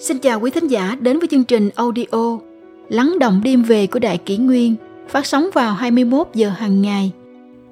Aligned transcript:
Xin 0.00 0.18
chào 0.18 0.40
quý 0.40 0.50
thính 0.50 0.66
giả 0.68 0.96
đến 1.00 1.18
với 1.18 1.28
chương 1.28 1.44
trình 1.44 1.70
audio 1.74 2.38
Lắng 2.88 3.18
động 3.18 3.40
đêm 3.44 3.62
về 3.62 3.86
của 3.86 3.98
Đại 3.98 4.18
Kỷ 4.18 4.36
Nguyên 4.36 4.76
phát 5.08 5.26
sóng 5.26 5.50
vào 5.54 5.74
21 5.74 6.28
giờ 6.34 6.48
hàng 6.48 6.82
ngày. 6.82 7.12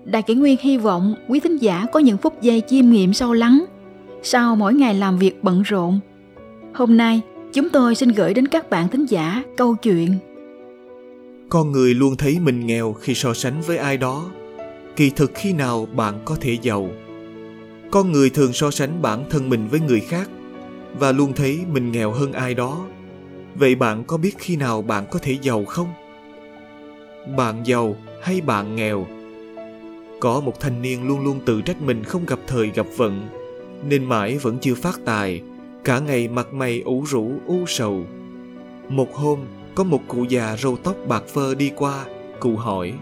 Đại 0.04 0.22
Kỷ 0.22 0.34
Nguyên 0.34 0.56
hy 0.60 0.78
vọng 0.78 1.14
quý 1.28 1.40
thính 1.40 1.56
giả 1.56 1.86
có 1.92 2.00
những 2.00 2.18
phút 2.18 2.42
giây 2.42 2.62
chiêm 2.68 2.90
nghiệm 2.90 3.12
sâu 3.12 3.32
lắng 3.32 3.64
sau 4.22 4.56
mỗi 4.56 4.74
ngày 4.74 4.94
làm 4.94 5.18
việc 5.18 5.44
bận 5.44 5.62
rộn. 5.62 6.00
Hôm 6.74 6.96
nay, 6.96 7.20
chúng 7.52 7.68
tôi 7.68 7.94
xin 7.94 8.08
gửi 8.08 8.34
đến 8.34 8.48
các 8.48 8.70
bạn 8.70 8.88
thính 8.88 9.06
giả 9.06 9.42
câu 9.56 9.74
chuyện 9.74 10.14
Con 11.48 11.72
người 11.72 11.94
luôn 11.94 12.16
thấy 12.16 12.38
mình 12.40 12.66
nghèo 12.66 12.92
khi 12.92 13.14
so 13.14 13.34
sánh 13.34 13.60
với 13.66 13.76
ai 13.76 13.96
đó. 13.96 14.30
Kỳ 14.96 15.10
thực 15.10 15.30
khi 15.34 15.52
nào 15.52 15.88
bạn 15.96 16.14
có 16.24 16.36
thể 16.40 16.58
giàu? 16.62 16.90
Con 17.90 18.12
người 18.12 18.30
thường 18.30 18.52
so 18.52 18.70
sánh 18.70 19.02
bản 19.02 19.24
thân 19.30 19.48
mình 19.48 19.68
với 19.70 19.80
người 19.80 20.00
khác 20.00 20.30
và 20.94 21.12
luôn 21.12 21.32
thấy 21.32 21.60
mình 21.72 21.92
nghèo 21.92 22.12
hơn 22.12 22.32
ai 22.32 22.54
đó. 22.54 22.86
Vậy 23.54 23.74
bạn 23.74 24.04
có 24.04 24.16
biết 24.16 24.34
khi 24.38 24.56
nào 24.56 24.82
bạn 24.82 25.06
có 25.10 25.18
thể 25.22 25.36
giàu 25.42 25.64
không? 25.64 25.88
Bạn 27.36 27.66
giàu 27.66 27.96
hay 28.22 28.40
bạn 28.40 28.76
nghèo? 28.76 29.06
Có 30.20 30.40
một 30.40 30.60
thanh 30.60 30.82
niên 30.82 31.08
luôn 31.08 31.24
luôn 31.24 31.40
tự 31.46 31.60
trách 31.62 31.82
mình 31.82 32.04
không 32.04 32.26
gặp 32.26 32.38
thời 32.46 32.70
gặp 32.74 32.86
vận, 32.96 33.28
nên 33.88 34.04
mãi 34.04 34.38
vẫn 34.38 34.58
chưa 34.60 34.74
phát 34.74 35.00
tài, 35.04 35.42
cả 35.84 35.98
ngày 35.98 36.28
mặt 36.28 36.52
mày 36.52 36.80
ủ 36.80 37.04
rũ 37.08 37.32
u 37.46 37.66
sầu. 37.66 38.04
Một 38.88 39.14
hôm, 39.14 39.38
có 39.74 39.84
một 39.84 40.00
cụ 40.08 40.24
già 40.24 40.56
râu 40.56 40.76
tóc 40.76 40.96
bạc 41.08 41.22
phơ 41.28 41.54
đi 41.54 41.72
qua, 41.76 42.04
cụ 42.40 42.56
hỏi. 42.56 42.92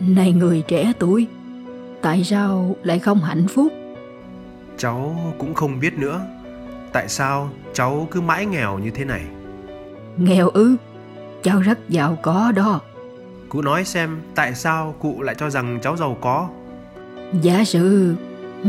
Này 0.00 0.32
người 0.32 0.62
trẻ 0.68 0.92
tuổi, 0.98 1.26
tại 2.02 2.24
sao 2.24 2.76
lại 2.82 2.98
không 2.98 3.18
hạnh 3.18 3.46
phúc? 3.48 3.72
Cháu 4.78 5.34
cũng 5.38 5.54
không 5.54 5.80
biết 5.80 5.98
nữa. 5.98 6.20
Tại 6.92 7.08
sao 7.08 7.50
cháu 7.72 8.08
cứ 8.10 8.20
mãi 8.20 8.46
nghèo 8.46 8.78
như 8.78 8.90
thế 8.90 9.04
này? 9.04 9.22
Nghèo 10.16 10.48
ư? 10.48 10.76
Cháu 11.42 11.60
rất 11.60 11.88
giàu 11.88 12.18
có 12.22 12.52
đó. 12.56 12.80
Cụ 13.48 13.62
nói 13.62 13.84
xem 13.84 14.20
tại 14.34 14.54
sao 14.54 14.94
cụ 14.98 15.22
lại 15.22 15.34
cho 15.38 15.50
rằng 15.50 15.78
cháu 15.82 15.96
giàu 15.96 16.16
có? 16.20 16.48
Giả 17.42 17.64
sử 17.64 18.14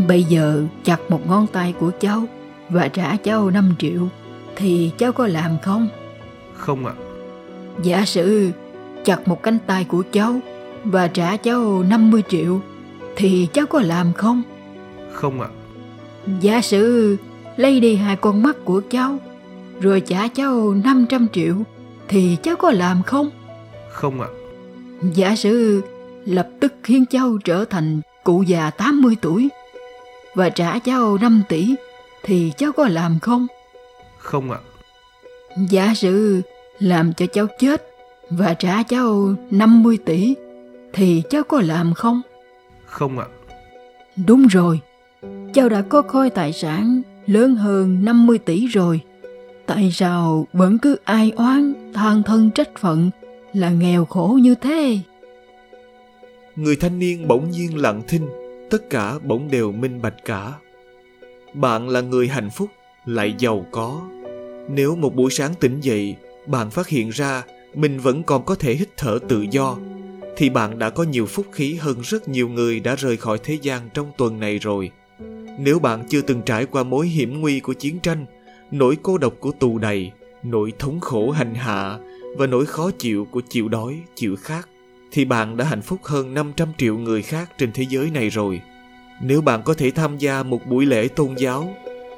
bây 0.07 0.23
giờ 0.23 0.63
chặt 0.83 0.97
một 1.09 1.27
ngón 1.27 1.47
tay 1.47 1.73
của 1.79 1.91
cháu 1.99 2.23
và 2.69 2.87
trả 2.87 3.15
cháu 3.23 3.49
5 3.49 3.75
triệu 3.79 4.07
thì 4.55 4.91
cháu 4.97 5.11
có 5.11 5.27
làm 5.27 5.57
không? 5.63 5.87
Không 6.53 6.85
ạ. 6.85 6.93
Giả 7.83 8.05
sử 8.05 8.51
chặt 9.05 9.27
một 9.27 9.43
cánh 9.43 9.57
tay 9.67 9.83
của 9.83 10.03
cháu 10.11 10.39
và 10.83 11.07
trả 11.07 11.37
cháu 11.37 11.83
50 11.89 12.23
triệu 12.29 12.59
thì 13.15 13.47
cháu 13.53 13.65
có 13.65 13.81
làm 13.81 14.13
không? 14.13 14.41
Không 15.13 15.41
ạ. 15.41 15.47
Giả 16.39 16.61
sử 16.61 17.17
lấy 17.57 17.79
đi 17.79 17.95
hai 17.95 18.15
con 18.15 18.43
mắt 18.43 18.55
của 18.65 18.81
cháu 18.89 19.17
rồi 19.81 20.01
trả 20.01 20.27
cháu 20.27 20.73
500 20.83 21.27
triệu 21.33 21.55
thì 22.07 22.37
cháu 22.43 22.55
có 22.55 22.71
làm 22.71 23.03
không? 23.03 23.29
Không 23.91 24.21
ạ. 24.21 24.27
Giả 25.13 25.35
sử 25.35 25.81
lập 26.25 26.47
tức 26.59 26.73
khiến 26.83 27.05
cháu 27.05 27.37
trở 27.43 27.65
thành 27.65 28.01
cụ 28.23 28.43
già 28.47 28.69
80 28.69 29.15
tuổi 29.21 29.49
và 30.35 30.49
trả 30.49 30.79
cháu 30.79 31.17
5 31.21 31.43
tỷ 31.49 31.75
thì 32.23 32.51
cháu 32.57 32.71
có 32.71 32.87
làm 32.87 33.19
không? 33.21 33.47
Không 34.17 34.51
ạ. 34.51 34.59
Giả 35.69 35.93
sử 35.95 36.41
làm 36.79 37.13
cho 37.13 37.25
cháu 37.25 37.47
chết 37.59 37.87
và 38.29 38.53
trả 38.53 38.83
cháu 38.83 39.35
50 39.51 39.97
tỷ 40.05 40.35
thì 40.93 41.23
cháu 41.29 41.43
có 41.43 41.61
làm 41.61 41.93
không? 41.93 42.21
Không 42.85 43.19
ạ. 43.19 43.25
Đúng 44.27 44.47
rồi, 44.47 44.79
cháu 45.53 45.69
đã 45.69 45.81
có 45.89 46.01
khối 46.01 46.29
tài 46.29 46.53
sản 46.53 47.01
lớn 47.31 47.55
hơn 47.55 48.05
50 48.05 48.37
tỷ 48.37 48.65
rồi. 48.65 49.01
Tại 49.65 49.91
sao 49.91 50.47
vẫn 50.53 50.77
cứ 50.77 50.97
ai 51.03 51.31
oán, 51.35 51.73
than 51.93 52.23
thân 52.23 52.51
trách 52.51 52.69
phận 52.79 53.09
là 53.53 53.69
nghèo 53.69 54.05
khổ 54.05 54.39
như 54.41 54.55
thế? 54.55 54.99
Người 56.55 56.75
thanh 56.75 56.99
niên 56.99 57.27
bỗng 57.27 57.49
nhiên 57.51 57.77
lặng 57.77 58.01
thinh, 58.07 58.27
tất 58.69 58.89
cả 58.89 59.19
bỗng 59.23 59.51
đều 59.51 59.71
minh 59.71 60.01
bạch 60.01 60.25
cả. 60.25 60.53
Bạn 61.53 61.89
là 61.89 62.01
người 62.01 62.27
hạnh 62.27 62.49
phúc, 62.49 62.69
lại 63.05 63.35
giàu 63.37 63.65
có. 63.71 64.01
Nếu 64.69 64.95
một 64.95 65.15
buổi 65.15 65.31
sáng 65.31 65.53
tỉnh 65.59 65.81
dậy, 65.81 66.15
bạn 66.47 66.69
phát 66.69 66.87
hiện 66.87 67.09
ra 67.09 67.43
mình 67.73 67.99
vẫn 67.99 68.23
còn 68.23 68.45
có 68.45 68.55
thể 68.55 68.73
hít 68.73 68.89
thở 68.97 69.19
tự 69.29 69.45
do, 69.51 69.77
thì 70.37 70.49
bạn 70.49 70.79
đã 70.79 70.89
có 70.89 71.03
nhiều 71.03 71.25
phúc 71.25 71.45
khí 71.51 71.73
hơn 71.73 72.01
rất 72.03 72.29
nhiều 72.29 72.49
người 72.49 72.79
đã 72.79 72.95
rời 72.95 73.17
khỏi 73.17 73.37
thế 73.43 73.57
gian 73.61 73.89
trong 73.93 74.11
tuần 74.17 74.39
này 74.39 74.57
rồi. 74.57 74.91
Nếu 75.59 75.79
bạn 75.79 76.03
chưa 76.09 76.21
từng 76.21 76.41
trải 76.41 76.65
qua 76.65 76.83
mối 76.83 77.07
hiểm 77.07 77.41
nguy 77.41 77.59
của 77.59 77.73
chiến 77.73 77.99
tranh, 77.99 78.25
nỗi 78.71 78.97
cô 79.03 79.17
độc 79.17 79.33
của 79.39 79.51
tù 79.51 79.77
đầy, 79.77 80.11
nỗi 80.43 80.73
thống 80.79 80.99
khổ 80.99 81.31
hành 81.31 81.55
hạ 81.55 81.97
và 82.37 82.47
nỗi 82.47 82.65
khó 82.65 82.91
chịu 82.91 83.27
của 83.31 83.41
chịu 83.49 83.69
đói, 83.69 84.01
chịu 84.15 84.35
khát, 84.35 84.69
thì 85.11 85.25
bạn 85.25 85.57
đã 85.57 85.65
hạnh 85.65 85.81
phúc 85.81 85.99
hơn 86.03 86.33
500 86.33 86.67
triệu 86.77 86.97
người 86.97 87.21
khác 87.21 87.51
trên 87.57 87.71
thế 87.71 87.85
giới 87.89 88.09
này 88.09 88.29
rồi. 88.29 88.61
Nếu 89.21 89.41
bạn 89.41 89.61
có 89.63 89.73
thể 89.73 89.91
tham 89.91 90.17
gia 90.17 90.43
một 90.43 90.67
buổi 90.69 90.85
lễ 90.85 91.07
tôn 91.07 91.35
giáo 91.37 91.75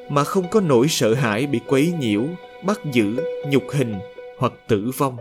mà 0.10 0.24
không 0.24 0.46
có 0.52 0.62
nỗi 0.62 0.88
sợ 0.88 1.14
hãi 1.14 1.48
bị 1.48 1.60
quấy 1.68 1.94
nhiễu, 2.00 2.24
bắt 2.66 2.80
giữ, 2.92 3.16
nhục 3.50 3.64
hình 3.72 3.96
hoặc 4.38 4.54
tử 4.68 4.92
vong, 4.98 5.18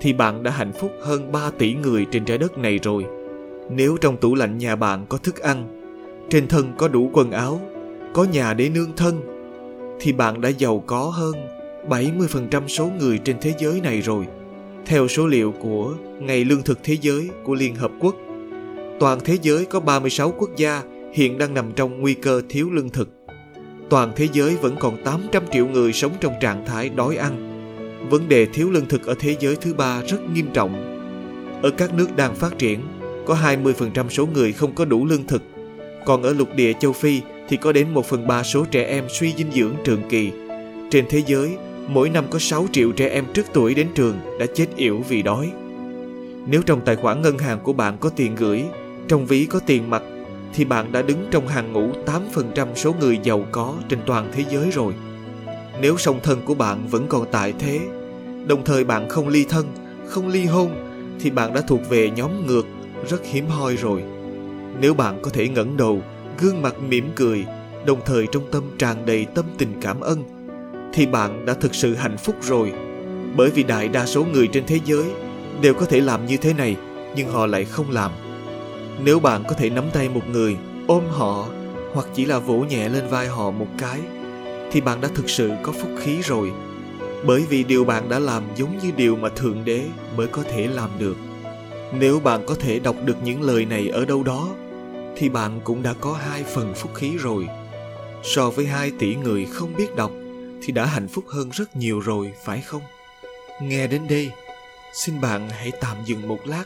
thì 0.00 0.12
bạn 0.12 0.42
đã 0.42 0.50
hạnh 0.50 0.72
phúc 0.72 0.92
hơn 1.02 1.32
3 1.32 1.50
tỷ 1.58 1.74
người 1.74 2.06
trên 2.12 2.24
trái 2.24 2.38
đất 2.38 2.58
này 2.58 2.78
rồi. 2.82 3.04
Nếu 3.70 3.96
trong 4.00 4.16
tủ 4.16 4.34
lạnh 4.34 4.58
nhà 4.58 4.76
bạn 4.76 5.06
có 5.08 5.18
thức 5.18 5.38
ăn, 5.38 5.75
trên 6.30 6.48
thân 6.48 6.72
có 6.78 6.88
đủ 6.88 7.10
quần 7.12 7.30
áo, 7.30 7.60
có 8.14 8.24
nhà 8.24 8.54
để 8.54 8.68
nương 8.68 8.96
thân, 8.96 9.20
thì 10.00 10.12
bạn 10.12 10.40
đã 10.40 10.48
giàu 10.48 10.82
có 10.86 11.00
hơn 11.00 11.34
70% 11.88 12.68
số 12.68 12.90
người 12.98 13.18
trên 13.18 13.36
thế 13.40 13.54
giới 13.58 13.80
này 13.80 14.00
rồi. 14.00 14.26
Theo 14.86 15.08
số 15.08 15.26
liệu 15.26 15.52
của 15.52 15.94
Ngày 16.20 16.44
Lương 16.44 16.62
thực 16.62 16.78
Thế 16.82 16.96
giới 17.00 17.28
của 17.44 17.54
Liên 17.54 17.74
Hợp 17.74 17.90
Quốc, 18.00 18.16
toàn 19.00 19.18
thế 19.24 19.38
giới 19.42 19.64
có 19.64 19.80
36 19.80 20.32
quốc 20.38 20.50
gia 20.56 20.82
hiện 21.12 21.38
đang 21.38 21.54
nằm 21.54 21.72
trong 21.72 22.00
nguy 22.00 22.14
cơ 22.14 22.42
thiếu 22.48 22.70
lương 22.70 22.90
thực. 22.90 23.08
Toàn 23.90 24.12
thế 24.16 24.28
giới 24.32 24.56
vẫn 24.56 24.76
còn 24.80 25.04
800 25.04 25.42
triệu 25.52 25.66
người 25.66 25.92
sống 25.92 26.12
trong 26.20 26.32
trạng 26.40 26.64
thái 26.66 26.88
đói 26.88 27.16
ăn. 27.16 27.52
Vấn 28.10 28.28
đề 28.28 28.46
thiếu 28.46 28.70
lương 28.70 28.86
thực 28.86 29.06
ở 29.06 29.14
thế 29.18 29.36
giới 29.40 29.56
thứ 29.56 29.74
ba 29.74 30.02
rất 30.02 30.18
nghiêm 30.34 30.46
trọng. 30.52 30.96
Ở 31.62 31.70
các 31.70 31.94
nước 31.94 32.16
đang 32.16 32.34
phát 32.34 32.58
triển, 32.58 32.80
có 33.26 33.34
20% 33.34 34.08
số 34.08 34.26
người 34.26 34.52
không 34.52 34.74
có 34.74 34.84
đủ 34.84 35.06
lương 35.06 35.26
thực. 35.26 35.42
Còn 36.06 36.22
ở 36.22 36.32
lục 36.32 36.48
địa 36.54 36.72
châu 36.80 36.92
Phi 36.92 37.20
thì 37.48 37.56
có 37.56 37.72
đến 37.72 37.94
1 37.94 38.06
phần 38.06 38.26
3 38.26 38.42
số 38.42 38.64
trẻ 38.70 38.84
em 38.84 39.04
suy 39.08 39.34
dinh 39.36 39.52
dưỡng 39.52 39.74
trường 39.84 40.02
kỳ. 40.08 40.30
Trên 40.90 41.04
thế 41.08 41.22
giới, 41.26 41.56
mỗi 41.88 42.10
năm 42.10 42.24
có 42.30 42.38
6 42.38 42.66
triệu 42.72 42.92
trẻ 42.92 43.08
em 43.08 43.24
trước 43.34 43.46
tuổi 43.52 43.74
đến 43.74 43.88
trường 43.94 44.16
đã 44.40 44.46
chết 44.54 44.66
yểu 44.76 45.02
vì 45.08 45.22
đói. 45.22 45.52
Nếu 46.46 46.62
trong 46.62 46.80
tài 46.80 46.96
khoản 46.96 47.22
ngân 47.22 47.38
hàng 47.38 47.58
của 47.62 47.72
bạn 47.72 47.96
có 48.00 48.10
tiền 48.16 48.34
gửi, 48.34 48.64
trong 49.08 49.26
ví 49.26 49.46
có 49.46 49.60
tiền 49.66 49.90
mặt, 49.90 50.02
thì 50.54 50.64
bạn 50.64 50.92
đã 50.92 51.02
đứng 51.02 51.26
trong 51.30 51.48
hàng 51.48 51.72
ngũ 51.72 51.90
8% 52.34 52.74
số 52.74 52.94
người 53.00 53.18
giàu 53.22 53.46
có 53.52 53.74
trên 53.88 53.98
toàn 54.06 54.30
thế 54.34 54.44
giới 54.50 54.70
rồi. 54.70 54.92
Nếu 55.80 55.96
song 55.98 56.20
thân 56.22 56.40
của 56.44 56.54
bạn 56.54 56.88
vẫn 56.90 57.06
còn 57.08 57.26
tại 57.30 57.54
thế, 57.58 57.80
đồng 58.46 58.64
thời 58.64 58.84
bạn 58.84 59.08
không 59.08 59.28
ly 59.28 59.44
thân, 59.48 59.66
không 60.06 60.28
ly 60.28 60.44
hôn, 60.44 60.70
thì 61.20 61.30
bạn 61.30 61.54
đã 61.54 61.60
thuộc 61.60 61.80
về 61.88 62.10
nhóm 62.10 62.46
ngược, 62.46 62.66
rất 63.08 63.20
hiếm 63.24 63.46
hoi 63.46 63.76
rồi. 63.76 64.02
Nếu 64.80 64.94
bạn 64.94 65.18
có 65.22 65.30
thể 65.30 65.48
ngẩng 65.48 65.76
đầu, 65.76 66.02
gương 66.40 66.62
mặt 66.62 66.74
mỉm 66.88 67.10
cười, 67.16 67.44
đồng 67.86 68.00
thời 68.06 68.26
trong 68.32 68.50
tâm 68.52 68.62
tràn 68.78 69.06
đầy 69.06 69.26
tâm 69.34 69.44
tình 69.58 69.72
cảm 69.80 70.00
ơn, 70.00 70.24
thì 70.92 71.06
bạn 71.06 71.46
đã 71.46 71.54
thực 71.54 71.74
sự 71.74 71.94
hạnh 71.94 72.16
phúc 72.16 72.36
rồi. 72.42 72.72
Bởi 73.36 73.50
vì 73.50 73.62
đại 73.62 73.88
đa 73.88 74.06
số 74.06 74.24
người 74.24 74.46
trên 74.46 74.66
thế 74.66 74.80
giới 74.84 75.04
đều 75.60 75.74
có 75.74 75.86
thể 75.86 76.00
làm 76.00 76.26
như 76.26 76.36
thế 76.36 76.52
này, 76.52 76.76
nhưng 77.16 77.28
họ 77.28 77.46
lại 77.46 77.64
không 77.64 77.90
làm. 77.90 78.10
Nếu 79.04 79.20
bạn 79.20 79.44
có 79.48 79.54
thể 79.54 79.70
nắm 79.70 79.84
tay 79.92 80.08
một 80.08 80.28
người, 80.32 80.56
ôm 80.86 81.02
họ 81.10 81.48
hoặc 81.92 82.06
chỉ 82.14 82.24
là 82.24 82.38
vỗ 82.38 82.58
nhẹ 82.58 82.88
lên 82.88 83.04
vai 83.10 83.26
họ 83.26 83.50
một 83.50 83.68
cái, 83.78 84.00
thì 84.72 84.80
bạn 84.80 85.00
đã 85.00 85.08
thực 85.14 85.30
sự 85.30 85.50
có 85.62 85.72
phúc 85.72 85.90
khí 85.98 86.18
rồi. 86.22 86.52
Bởi 87.26 87.44
vì 87.48 87.64
điều 87.64 87.84
bạn 87.84 88.08
đã 88.08 88.18
làm 88.18 88.42
giống 88.56 88.78
như 88.78 88.90
điều 88.96 89.16
mà 89.16 89.28
Thượng 89.28 89.64
Đế 89.64 89.82
mới 90.16 90.26
có 90.26 90.42
thể 90.42 90.66
làm 90.66 90.90
được. 90.98 91.16
Nếu 91.98 92.20
bạn 92.20 92.46
có 92.46 92.54
thể 92.54 92.78
đọc 92.78 92.96
được 93.04 93.16
những 93.24 93.42
lời 93.42 93.64
này 93.64 93.88
ở 93.88 94.04
đâu 94.04 94.22
đó, 94.22 94.48
thì 95.16 95.28
bạn 95.28 95.60
cũng 95.64 95.82
đã 95.82 95.94
có 96.00 96.12
hai 96.12 96.44
phần 96.44 96.74
phúc 96.74 96.90
khí 96.94 97.16
rồi. 97.16 97.48
So 98.22 98.50
với 98.50 98.66
hai 98.66 98.92
tỷ 98.98 99.14
người 99.14 99.46
không 99.52 99.76
biết 99.76 99.96
đọc, 99.96 100.10
thì 100.62 100.72
đã 100.72 100.84
hạnh 100.84 101.08
phúc 101.08 101.24
hơn 101.28 101.50
rất 101.52 101.76
nhiều 101.76 102.00
rồi, 102.00 102.32
phải 102.44 102.60
không? 102.60 102.82
Nghe 103.62 103.86
đến 103.86 104.02
đây, 104.08 104.30
xin 104.94 105.20
bạn 105.20 105.50
hãy 105.50 105.72
tạm 105.80 105.96
dừng 106.04 106.28
một 106.28 106.46
lát 106.46 106.64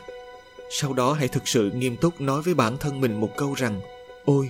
sau 0.73 0.93
đó 0.93 1.13
hãy 1.13 1.27
thực 1.27 1.47
sự 1.47 1.71
nghiêm 1.71 1.97
túc 1.97 2.21
nói 2.21 2.41
với 2.41 2.53
bản 2.53 2.77
thân 2.77 3.01
mình 3.01 3.19
một 3.19 3.37
câu 3.37 3.53
rằng 3.53 3.81
ôi 4.25 4.49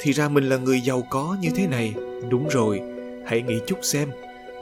thì 0.00 0.12
ra 0.12 0.28
mình 0.28 0.48
là 0.48 0.56
người 0.56 0.80
giàu 0.80 1.06
có 1.10 1.36
như 1.40 1.48
thế 1.56 1.66
này 1.66 1.94
đúng 2.28 2.48
rồi 2.48 2.80
hãy 3.26 3.42
nghĩ 3.42 3.58
chút 3.66 3.78
xem 3.82 4.10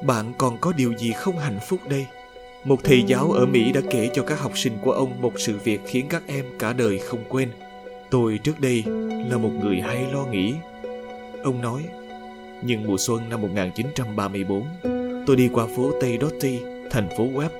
bạn 0.06 0.32
còn 0.38 0.58
có 0.60 0.72
điều 0.72 0.98
gì 0.98 1.12
không 1.12 1.38
hạnh 1.38 1.58
phúc 1.68 1.80
đây 1.88 2.06
một 2.64 2.80
thầy 2.84 3.02
giáo 3.06 3.32
ở 3.32 3.46
mỹ 3.46 3.72
đã 3.72 3.80
kể 3.90 4.10
cho 4.14 4.22
các 4.22 4.40
học 4.40 4.58
sinh 4.58 4.78
của 4.82 4.92
ông 4.92 5.22
một 5.22 5.32
sự 5.36 5.58
việc 5.64 5.80
khiến 5.86 6.06
các 6.08 6.22
em 6.26 6.44
cả 6.58 6.72
đời 6.72 6.98
không 6.98 7.24
quên 7.28 7.48
tôi 8.10 8.38
trước 8.38 8.60
đây 8.60 8.84
là 9.30 9.36
một 9.36 9.50
người 9.60 9.80
hay 9.80 10.06
lo 10.12 10.24
nghĩ 10.24 10.54
ông 11.42 11.60
nói 11.62 11.82
Nhưng 12.62 12.86
mùa 12.86 12.96
xuân 12.98 13.28
năm 13.28 13.40
1934, 13.40 14.66
tôi 15.26 15.36
đi 15.36 15.48
qua 15.52 15.66
phố 15.76 15.92
Tây 16.00 16.18
Dotty, 16.20 16.58
thành 16.90 17.08
phố 17.16 17.24
Webb. 17.24 17.50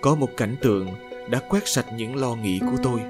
Có 0.00 0.14
một 0.14 0.30
cảnh 0.36 0.56
tượng 0.60 0.88
đã 1.30 1.40
quét 1.48 1.68
sạch 1.68 1.86
những 1.96 2.16
lo 2.16 2.34
nghĩ 2.34 2.58
của 2.58 2.76
tôi. 2.82 3.00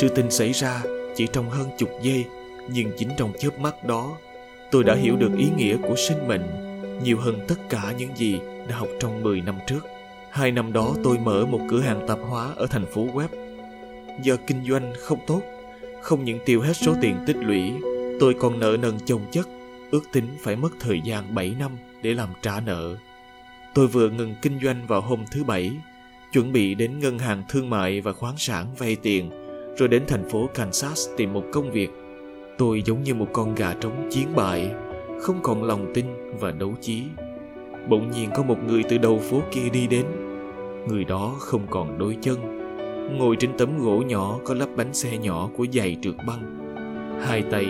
Sự 0.00 0.08
tình 0.08 0.30
xảy 0.30 0.52
ra 0.52 0.82
chỉ 1.16 1.26
trong 1.32 1.50
hơn 1.50 1.68
chục 1.78 1.90
giây, 2.02 2.24
nhưng 2.68 2.90
chính 2.98 3.08
trong 3.16 3.32
chớp 3.38 3.58
mắt 3.58 3.84
đó, 3.84 4.16
tôi 4.70 4.84
đã 4.84 4.94
hiểu 4.94 5.16
được 5.16 5.30
ý 5.38 5.46
nghĩa 5.56 5.76
của 5.76 5.94
sinh 5.96 6.28
mệnh 6.28 6.68
nhiều 7.02 7.18
hơn 7.20 7.40
tất 7.48 7.54
cả 7.68 7.94
những 7.98 8.16
gì 8.16 8.40
đã 8.68 8.76
học 8.76 8.88
trong 9.00 9.22
10 9.22 9.40
năm 9.40 9.58
trước. 9.66 9.86
Hai 10.30 10.52
năm 10.52 10.72
đó 10.72 10.94
tôi 11.04 11.18
mở 11.18 11.46
một 11.46 11.60
cửa 11.68 11.80
hàng 11.80 12.06
tạp 12.08 12.18
hóa 12.28 12.52
ở 12.56 12.66
thành 12.66 12.86
phố 12.86 13.06
Webb. 13.14 13.28
Do 14.22 14.36
kinh 14.46 14.64
doanh 14.68 14.92
không 14.98 15.18
tốt, 15.26 15.42
không 16.02 16.24
những 16.24 16.38
tiêu 16.44 16.60
hết 16.60 16.76
số 16.76 16.94
tiền 17.02 17.16
tích 17.26 17.36
lũy, 17.36 17.72
tôi 18.20 18.34
còn 18.40 18.60
nợ 18.60 18.76
nần 18.82 18.94
chồng 19.04 19.22
chất, 19.30 19.48
ước 19.90 20.02
tính 20.12 20.24
phải 20.40 20.56
mất 20.56 20.68
thời 20.80 21.00
gian 21.04 21.34
7 21.34 21.54
năm 21.58 21.72
để 22.02 22.14
làm 22.14 22.28
trả 22.42 22.60
nợ. 22.60 22.96
Tôi 23.74 23.86
vừa 23.86 24.10
ngừng 24.10 24.34
kinh 24.42 24.58
doanh 24.62 24.86
vào 24.86 25.00
hôm 25.00 25.24
thứ 25.32 25.44
Bảy, 25.44 25.72
chuẩn 26.32 26.52
bị 26.52 26.74
đến 26.74 26.98
ngân 26.98 27.18
hàng 27.18 27.42
thương 27.48 27.70
mại 27.70 28.00
và 28.00 28.12
khoáng 28.12 28.38
sản 28.38 28.66
vay 28.78 28.96
tiền, 28.96 29.30
rồi 29.78 29.88
đến 29.88 30.02
thành 30.08 30.28
phố 30.30 30.48
Kansas 30.54 31.08
tìm 31.16 31.32
một 31.32 31.44
công 31.52 31.70
việc. 31.70 31.90
Tôi 32.58 32.82
giống 32.86 33.02
như 33.02 33.14
một 33.14 33.28
con 33.32 33.54
gà 33.54 33.74
trống 33.80 34.08
chiến 34.10 34.26
bại, 34.36 34.70
không 35.20 35.38
còn 35.42 35.64
lòng 35.64 35.92
tin 35.94 36.06
và 36.40 36.50
đấu 36.50 36.74
trí. 36.80 37.02
Bỗng 37.88 38.10
nhiên 38.10 38.30
có 38.36 38.42
một 38.42 38.56
người 38.66 38.82
từ 38.88 38.98
đầu 38.98 39.18
phố 39.18 39.42
kia 39.50 39.68
đi 39.72 39.86
đến. 39.86 40.06
Người 40.88 41.04
đó 41.04 41.36
không 41.38 41.66
còn 41.70 41.98
đôi 41.98 42.16
chân, 42.20 42.57
ngồi 43.12 43.36
trên 43.36 43.50
tấm 43.58 43.78
gỗ 43.78 44.02
nhỏ 44.06 44.38
có 44.44 44.54
lắp 44.54 44.68
bánh 44.76 44.94
xe 44.94 45.18
nhỏ 45.18 45.50
của 45.56 45.66
giày 45.72 45.96
trượt 46.02 46.14
băng. 46.26 46.58
Hai 47.26 47.42
tay 47.42 47.66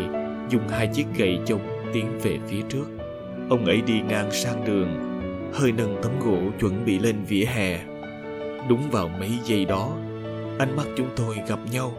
dùng 0.51 0.69
hai 0.69 0.91
chiếc 0.95 1.07
gậy 1.17 1.39
chống 1.47 1.83
tiến 1.93 2.19
về 2.23 2.39
phía 2.49 2.63
trước. 2.69 2.85
Ông 3.51 3.67
ấy 3.67 3.83
đi 3.87 4.01
ngang 4.09 4.33
sang 4.33 4.65
đường, 4.65 4.89
hơi 5.53 5.73
nâng 5.73 5.97
tấm 6.03 6.13
gỗ 6.25 6.39
chuẩn 6.61 6.85
bị 6.85 6.99
lên 6.99 7.17
vỉa 7.29 7.45
hè. 7.45 7.79
Đúng 8.69 8.91
vào 8.91 9.09
mấy 9.09 9.31
giây 9.45 9.65
đó, 9.65 9.97
ánh 10.59 10.77
mắt 10.77 10.87
chúng 10.97 11.09
tôi 11.17 11.37
gặp 11.49 11.59
nhau. 11.73 11.93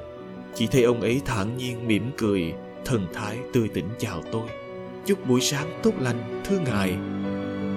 Chỉ 0.56 0.68
thấy 0.68 0.84
ông 0.84 1.02
ấy 1.02 1.22
thản 1.26 1.58
nhiên 1.58 1.88
mỉm 1.88 2.12
cười, 2.18 2.54
thần 2.86 3.08
thái 3.14 3.38
tươi 3.54 3.68
tỉnh 3.74 3.90
chào 3.98 4.22
tôi. 4.32 4.44
Chúc 5.06 5.28
buổi 5.28 5.42
sáng 5.42 5.68
tốt 5.84 5.92
lành, 6.00 6.42
thưa 6.46 6.60
ngài. 6.60 6.92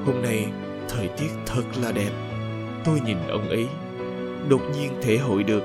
Hôm 0.06 0.22
nay 0.22 0.46
thời 0.88 1.08
tiết 1.08 1.30
thật 1.46 1.62
là 1.82 1.92
đẹp. 1.92 2.10
Tôi 2.84 3.00
nhìn 3.06 3.16
ông 3.28 3.48
ấy, 3.48 3.66
đột 4.48 4.62
nhiên 4.74 4.92
thể 5.02 5.18
hội 5.18 5.42
được 5.42 5.62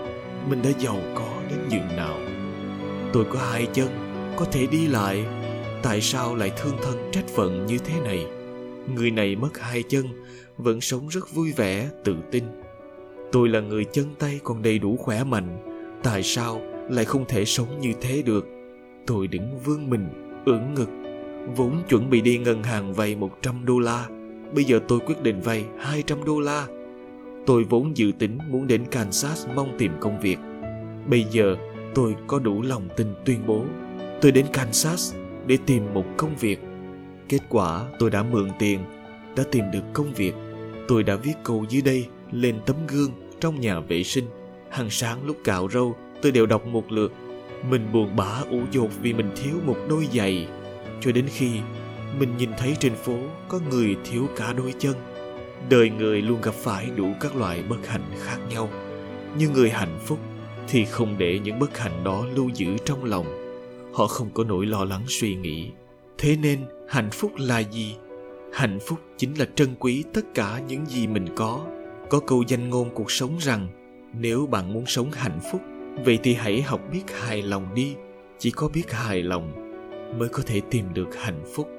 mình 0.50 0.62
đã 0.64 0.70
giàu 0.80 0.98
có 1.16 1.42
đến 1.50 1.60
nhường 1.72 1.98
nào. 1.98 2.20
Tôi 3.14 3.26
có 3.30 3.40
hai 3.52 3.68
chân, 3.74 3.88
có 4.38 4.46
thể 4.46 4.68
đi 4.68 4.88
lại. 4.88 5.26
Tại 5.84 6.02
sao 6.02 6.36
lại 6.36 6.52
thương 6.58 6.78
thân 6.84 7.10
trách 7.12 7.28
phận 7.28 7.66
như 7.66 7.78
thế 7.78 8.00
này? 8.00 8.26
Người 8.96 9.12
này 9.12 9.36
mất 9.36 9.60
hai 9.60 9.84
chân, 9.84 10.06
vẫn 10.58 10.82
sống 10.82 11.08
rất 11.08 11.34
vui 11.34 11.52
vẻ, 11.52 11.90
tự 12.04 12.16
tin. 12.32 12.44
Tôi 13.32 13.50
là 13.50 13.60
người 13.60 13.86
chân 13.86 14.06
tay 14.20 14.40
còn 14.44 14.62
đầy 14.62 14.80
đủ 14.80 14.98
khỏe 14.98 15.24
mạnh. 15.24 15.58
Tại 16.04 16.24
sao 16.24 16.62
lại 16.90 17.06
không 17.06 17.26
thể 17.28 17.46
sống 17.46 17.80
như 17.82 17.94
thế 18.02 18.22
được? 18.22 18.48
Tôi 19.08 19.28
đứng 19.28 19.60
vương 19.66 19.90
mình, 19.90 20.08
ưỡn 20.46 20.74
ngực, 20.74 20.90
vốn 21.56 21.84
chuẩn 21.90 22.10
bị 22.10 22.22
đi 22.22 22.38
ngân 22.38 22.64
hàng 22.64 22.94
vay 22.94 23.16
100 23.16 23.66
đô 23.66 23.80
la. 23.80 24.08
Bây 24.56 24.64
giờ 24.64 24.80
tôi 24.88 25.00
quyết 25.00 25.22
định 25.24 25.42
vay 25.42 25.66
200 25.80 26.26
đô 26.26 26.40
la. 26.40 26.68
Tôi 27.48 27.64
vốn 27.64 27.98
dự 27.98 28.12
tính 28.20 28.38
muốn 28.50 28.68
đến 28.68 28.86
Kansas 28.92 29.48
mong 29.56 29.76
tìm 29.78 29.92
công 30.00 30.20
việc. 30.20 30.38
Bây 31.10 31.26
giờ 31.32 31.56
tôi 31.96 32.16
có 32.28 32.40
đủ 32.40 32.62
lòng 32.62 32.88
tin 32.98 33.08
tuyên 33.26 33.40
bố 33.48 33.66
tôi 34.22 34.32
đến 34.32 34.46
Kansas 34.54 35.16
để 35.46 35.58
tìm 35.66 35.94
một 35.94 36.06
công 36.18 36.36
việc. 36.36 36.60
Kết 37.30 37.40
quả 37.50 37.86
tôi 38.00 38.10
đã 38.10 38.24
mượn 38.24 38.50
tiền, 38.60 38.80
đã 39.36 39.44
tìm 39.52 39.64
được 39.74 39.84
công 39.94 40.14
việc. 40.14 40.34
Tôi 40.88 41.04
đã 41.04 41.16
viết 41.16 41.34
câu 41.44 41.66
dưới 41.70 41.82
đây 41.82 42.06
lên 42.32 42.56
tấm 42.66 42.76
gương 42.88 43.12
trong 43.40 43.60
nhà 43.60 43.80
vệ 43.80 44.04
sinh. 44.04 44.26
Hàng 44.70 44.90
sáng 44.90 45.26
lúc 45.26 45.38
cạo 45.44 45.70
râu, 45.70 45.96
tôi 46.22 46.32
đều 46.32 46.46
đọc 46.46 46.68
một 46.68 46.92
lượt. 46.92 47.14
Mình 47.70 47.88
buồn 47.94 48.16
bã 48.16 48.44
ủ 48.50 48.60
dột 48.72 48.90
vì 49.02 49.14
mình 49.14 49.30
thiếu 49.36 49.56
một 49.66 49.78
đôi 49.90 50.08
giày. 50.14 50.48
Cho 51.02 51.12
đến 51.12 51.26
khi 51.30 51.50
mình 52.20 52.38
nhìn 52.38 52.50
thấy 52.58 52.76
trên 52.80 52.96
phố 52.96 53.18
có 53.48 53.60
người 53.70 53.96
thiếu 54.06 54.28
cả 54.36 54.54
đôi 54.54 54.74
chân. 54.80 54.96
Đời 55.70 55.90
người 55.90 56.22
luôn 56.22 56.42
gặp 56.42 56.54
phải 56.54 56.90
đủ 56.96 57.12
các 57.20 57.36
loại 57.36 57.64
bất 57.64 57.88
hạnh 57.88 58.12
khác 58.24 58.38
nhau. 58.50 58.70
Nhưng 59.38 59.54
người 59.54 59.70
hạnh 59.70 60.00
phúc 60.06 60.20
thì 60.68 60.86
không 60.86 61.16
để 61.18 61.40
những 61.40 61.60
bất 61.60 61.78
hạnh 61.78 62.04
đó 62.04 62.26
lưu 62.36 62.50
giữ 62.54 62.78
trong 62.86 63.04
lòng. 63.04 63.26
Họ 63.94 64.08
không 64.08 64.30
có 64.34 64.44
nỗi 64.44 64.66
lo 64.66 64.84
lắng 64.84 65.04
suy 65.08 65.36
nghĩ. 65.36 65.72
Thế 66.18 66.38
nên 66.42 66.60
hạnh 66.90 67.10
phúc 67.12 67.32
là 67.38 67.60
gì? 67.60 67.96
Hạnh 68.54 68.80
phúc 68.88 69.00
chính 69.18 69.40
là 69.40 69.46
trân 69.56 69.76
quý 69.80 70.04
tất 70.14 70.26
cả 70.34 70.62
những 70.68 70.86
gì 70.86 71.08
mình 71.08 71.28
có. 71.36 71.66
Có 72.10 72.20
câu 72.20 72.44
danh 72.48 72.70
ngôn 72.70 72.90
cuộc 72.94 73.12
sống 73.12 73.38
rằng 73.40 73.68
nếu 74.20 74.48
bạn 74.48 74.74
muốn 74.74 74.86
sống 74.86 75.12
hạnh 75.12 75.40
phúc, 75.52 75.62
vậy 76.06 76.20
thì 76.24 76.34
hãy 76.34 76.62
học 76.62 76.82
biết 76.92 77.04
hài 77.20 77.42
lòng 77.42 77.74
đi. 77.76 77.96
Chỉ 78.40 78.52
có 78.52 78.70
biết 78.74 78.92
hài 78.92 79.24
lòng 79.24 79.52
mới 80.20 80.30
có 80.30 80.44
thể 80.46 80.62
tìm 80.70 80.86
được 80.94 81.16
hạnh 81.16 81.42
phúc. 81.56 81.70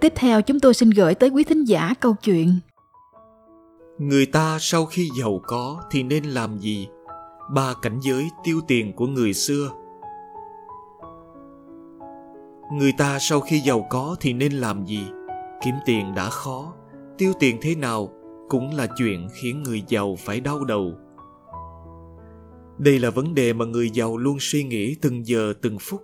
Tiếp 0.00 0.12
theo 0.16 0.42
chúng 0.42 0.60
tôi 0.60 0.74
xin 0.74 0.90
gửi 0.90 1.14
tới 1.14 1.28
quý 1.28 1.44
thính 1.44 1.64
giả 1.64 1.94
câu 2.00 2.14
chuyện 2.24 2.58
Người 3.98 4.26
ta 4.26 4.58
sau 4.60 4.86
khi 4.86 5.08
giàu 5.20 5.40
có 5.46 5.82
thì 5.90 6.02
nên 6.02 6.24
làm 6.24 6.58
gì? 6.58 6.88
Ba 7.50 7.74
cảnh 7.82 7.98
giới 8.02 8.24
tiêu 8.44 8.60
tiền 8.68 8.92
của 8.92 9.06
người 9.06 9.34
xưa 9.34 9.70
Người 12.72 12.92
ta 12.92 13.18
sau 13.20 13.40
khi 13.40 13.58
giàu 13.58 13.86
có 13.90 14.16
thì 14.20 14.32
nên 14.32 14.52
làm 14.52 14.84
gì? 14.84 15.06
Kiếm 15.64 15.74
tiền 15.86 16.14
đã 16.14 16.30
khó, 16.30 16.74
tiêu 17.18 17.32
tiền 17.40 17.58
thế 17.60 17.74
nào 17.74 18.12
cũng 18.48 18.74
là 18.74 18.86
chuyện 18.98 19.28
khiến 19.34 19.62
người 19.62 19.82
giàu 19.88 20.16
phải 20.18 20.40
đau 20.40 20.64
đầu. 20.64 20.92
Đây 22.78 22.98
là 22.98 23.10
vấn 23.10 23.34
đề 23.34 23.52
mà 23.52 23.64
người 23.64 23.90
giàu 23.90 24.16
luôn 24.16 24.36
suy 24.40 24.64
nghĩ 24.64 24.96
từng 25.00 25.26
giờ 25.26 25.52
từng 25.62 25.78
phút. 25.80 26.02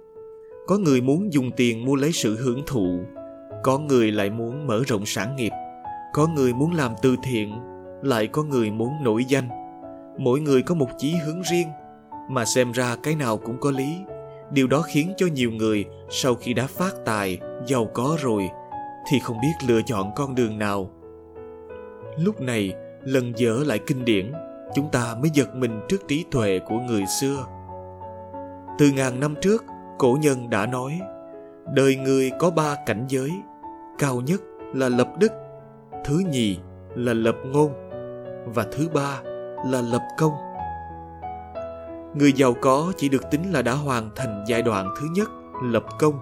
Có 0.67 0.79
người 0.79 1.01
muốn 1.01 1.33
dùng 1.33 1.51
tiền 1.57 1.85
mua 1.85 1.95
lấy 1.95 2.13
sự 2.13 2.37
hưởng 2.37 2.63
thụ, 2.67 3.01
có 3.65 3.79
người 3.79 4.13
lại 4.13 4.31
muốn 4.31 4.67
mở 4.67 4.83
rộng 4.87 5.07
sản 5.07 5.37
nghiệp, 5.37 5.53
có 6.13 6.27
người 6.27 6.53
muốn 6.53 6.75
làm 6.75 6.95
từ 7.03 7.17
thiện, 7.23 7.55
lại 8.03 8.27
có 8.27 8.43
người 8.43 8.71
muốn 8.71 8.93
nổi 9.03 9.25
danh. 9.25 9.49
Mỗi 10.19 10.41
người 10.41 10.63
có 10.63 10.75
một 10.75 10.89
chí 10.99 11.15
hướng 11.27 11.43
riêng, 11.43 11.69
mà 12.29 12.45
xem 12.45 12.73
ra 12.73 12.97
cái 13.03 13.15
nào 13.15 13.37
cũng 13.37 13.57
có 13.61 13.71
lý. 13.71 13.99
Điều 14.51 14.67
đó 14.67 14.83
khiến 14.83 15.13
cho 15.17 15.27
nhiều 15.27 15.51
người 15.51 15.85
sau 16.11 16.35
khi 16.35 16.55
đã 16.55 16.67
phát 16.67 16.95
tài, 17.05 17.39
giàu 17.67 17.89
có 17.95 18.17
rồi, 18.21 18.49
thì 19.09 19.19
không 19.19 19.37
biết 19.43 19.69
lựa 19.69 19.83
chọn 19.83 20.11
con 20.17 20.35
đường 20.35 20.59
nào. 20.59 20.91
Lúc 22.19 22.41
này, 22.41 22.73
lần 23.03 23.33
dở 23.37 23.59
lại 23.67 23.79
kinh 23.87 24.05
điển, 24.05 24.33
chúng 24.75 24.91
ta 24.91 25.15
mới 25.21 25.31
giật 25.35 25.55
mình 25.55 25.81
trước 25.89 26.09
trí 26.09 26.25
tuệ 26.31 26.59
của 26.59 26.79
người 26.79 27.05
xưa. 27.21 27.47
Từ 28.79 28.91
ngàn 28.91 29.21
năm 29.21 29.35
trước, 29.41 29.65
cổ 29.99 30.19
nhân 30.21 30.51
đã 30.51 30.67
nói, 30.67 31.01
đời 31.75 31.97
người 31.97 32.31
có 32.39 32.51
ba 32.51 32.77
cảnh 32.87 33.05
giới, 33.09 33.31
cao 33.99 34.21
nhất 34.21 34.43
là 34.75 34.89
lập 34.89 35.09
đức, 35.19 35.33
thứ 36.05 36.23
nhì 36.31 36.59
là 36.95 37.13
lập 37.13 37.37
ngôn, 37.47 37.73
và 38.55 38.67
thứ 38.73 38.89
ba 38.95 39.21
là 39.67 39.81
lập 39.81 40.03
công. 40.19 40.33
Người 42.15 42.33
giàu 42.33 42.55
có 42.61 42.93
chỉ 42.97 43.09
được 43.09 43.31
tính 43.31 43.53
là 43.53 43.63
đã 43.63 43.73
hoàn 43.73 44.11
thành 44.17 44.45
giai 44.49 44.63
đoạn 44.63 44.95
thứ 45.01 45.07
nhất, 45.11 45.31
lập 45.63 45.85
công. 45.99 46.15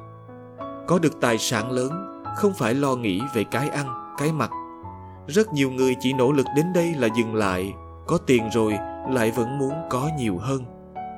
Có 0.86 0.98
được 0.98 1.20
tài 1.20 1.38
sản 1.38 1.70
lớn, 1.70 2.22
không 2.36 2.52
phải 2.54 2.74
lo 2.74 2.96
nghĩ 2.96 3.22
về 3.34 3.44
cái 3.44 3.68
ăn, 3.68 4.14
cái 4.18 4.32
mặc. 4.32 4.50
Rất 5.26 5.52
nhiều 5.52 5.70
người 5.70 5.96
chỉ 6.00 6.12
nỗ 6.12 6.32
lực 6.32 6.46
đến 6.56 6.66
đây 6.74 6.94
là 6.94 7.08
dừng 7.16 7.34
lại, 7.34 7.72
có 8.06 8.18
tiền 8.26 8.48
rồi 8.52 8.78
lại 9.10 9.30
vẫn 9.30 9.58
muốn 9.58 9.72
có 9.90 10.10
nhiều 10.18 10.38
hơn. 10.38 10.62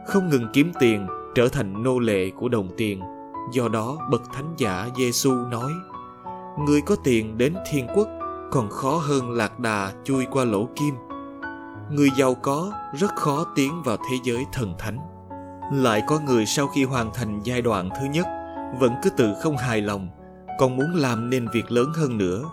Không 0.07 0.29
ngừng 0.29 0.49
kiếm 0.53 0.73
tiền, 0.81 1.07
trở 1.35 1.49
thành 1.49 1.83
nô 1.83 1.99
lệ 1.99 2.31
của 2.31 2.49
đồng 2.49 2.69
tiền. 2.77 3.01
Do 3.53 3.69
đó, 3.69 3.97
bậc 4.11 4.23
thánh 4.33 4.55
giả 4.59 4.89
Giêsu 4.97 5.31
nói: 5.31 5.73
Người 6.59 6.81
có 6.81 6.97
tiền 7.05 7.39
đến 7.39 7.55
thiên 7.71 7.87
quốc, 7.95 8.09
còn 8.51 8.71
khó 8.71 8.97
hơn 8.97 9.31
lạc 9.31 9.61
đà 9.61 9.93
chui 10.05 10.27
qua 10.31 10.45
lỗ 10.45 10.69
kim. 10.77 10.95
Người 11.91 12.09
giàu 12.17 12.35
có, 12.35 12.73
rất 12.95 13.15
khó 13.15 13.47
tiến 13.55 13.83
vào 13.83 13.97
thế 13.97 14.17
giới 14.25 14.45
thần 14.53 14.75
thánh. 14.79 14.99
Lại 15.73 16.03
có 16.07 16.21
người 16.21 16.47
sau 16.47 16.67
khi 16.67 16.85
hoàn 16.85 17.11
thành 17.15 17.41
giai 17.45 17.63
đoạn 17.63 17.89
thứ 18.01 18.07
nhất, 18.07 18.27
vẫn 18.81 18.95
cứ 19.03 19.11
tự 19.11 19.35
không 19.43 19.57
hài 19.57 19.81
lòng, 19.81 20.09
còn 20.59 20.77
muốn 20.77 20.95
làm 20.95 21.31
nên 21.31 21.49
việc 21.53 21.71
lớn 21.71 21.93
hơn 21.95 22.19
nữa. 22.19 22.45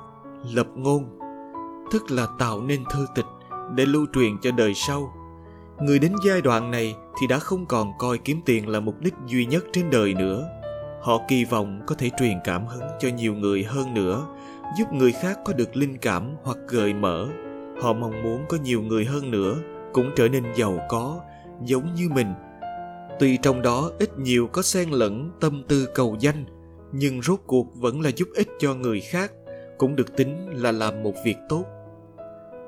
Lập 0.53 0.67
ngôn, 0.75 1.19
tức 1.91 2.11
là 2.11 2.27
tạo 2.39 2.61
nên 2.61 2.83
thư 2.89 3.05
tịch 3.15 3.25
để 3.75 3.85
lưu 3.85 4.05
truyền 4.13 4.37
cho 4.41 4.51
đời 4.51 4.73
sau. 4.73 5.13
Người 5.79 5.99
đến 5.99 6.13
giai 6.25 6.41
đoạn 6.41 6.71
này 6.71 6.95
thì 7.19 7.27
đã 7.27 7.39
không 7.39 7.65
còn 7.65 7.91
coi 7.99 8.17
kiếm 8.17 8.41
tiền 8.45 8.69
là 8.69 8.79
mục 8.79 8.95
đích 8.99 9.13
duy 9.25 9.45
nhất 9.45 9.63
trên 9.73 9.89
đời 9.89 10.13
nữa 10.13 10.60
họ 11.01 11.21
kỳ 11.27 11.45
vọng 11.45 11.81
có 11.87 11.95
thể 11.95 12.09
truyền 12.19 12.39
cảm 12.43 12.67
hứng 12.67 12.83
cho 12.99 13.09
nhiều 13.09 13.33
người 13.33 13.63
hơn 13.63 13.93
nữa, 13.93 14.25
giúp 14.77 14.93
người 14.93 15.11
khác 15.11 15.39
có 15.45 15.53
được 15.53 15.75
linh 15.77 15.97
cảm 15.97 16.35
hoặc 16.43 16.57
gợi 16.67 16.93
mở. 16.93 17.27
Họ 17.81 17.93
mong 17.93 18.23
muốn 18.23 18.45
có 18.49 18.57
nhiều 18.63 18.81
người 18.81 19.05
hơn 19.05 19.31
nữa, 19.31 19.55
cũng 19.93 20.11
trở 20.15 20.27
nên 20.27 20.43
giàu 20.55 20.79
có, 20.89 21.21
giống 21.65 21.95
như 21.95 22.09
mình. 22.09 22.33
Tuy 23.19 23.37
trong 23.37 23.61
đó 23.61 23.91
ít 23.99 24.17
nhiều 24.17 24.47
có 24.47 24.61
xen 24.61 24.89
lẫn 24.89 25.31
tâm 25.39 25.63
tư 25.67 25.87
cầu 25.93 26.17
danh, 26.19 26.45
nhưng 26.91 27.21
rốt 27.21 27.39
cuộc 27.47 27.67
vẫn 27.75 28.01
là 28.01 28.09
giúp 28.15 28.27
ích 28.35 28.47
cho 28.59 28.73
người 28.73 29.01
khác, 29.01 29.31
cũng 29.77 29.95
được 29.95 30.17
tính 30.17 30.49
là 30.51 30.71
làm 30.71 31.03
một 31.03 31.13
việc 31.25 31.37
tốt. 31.49 31.65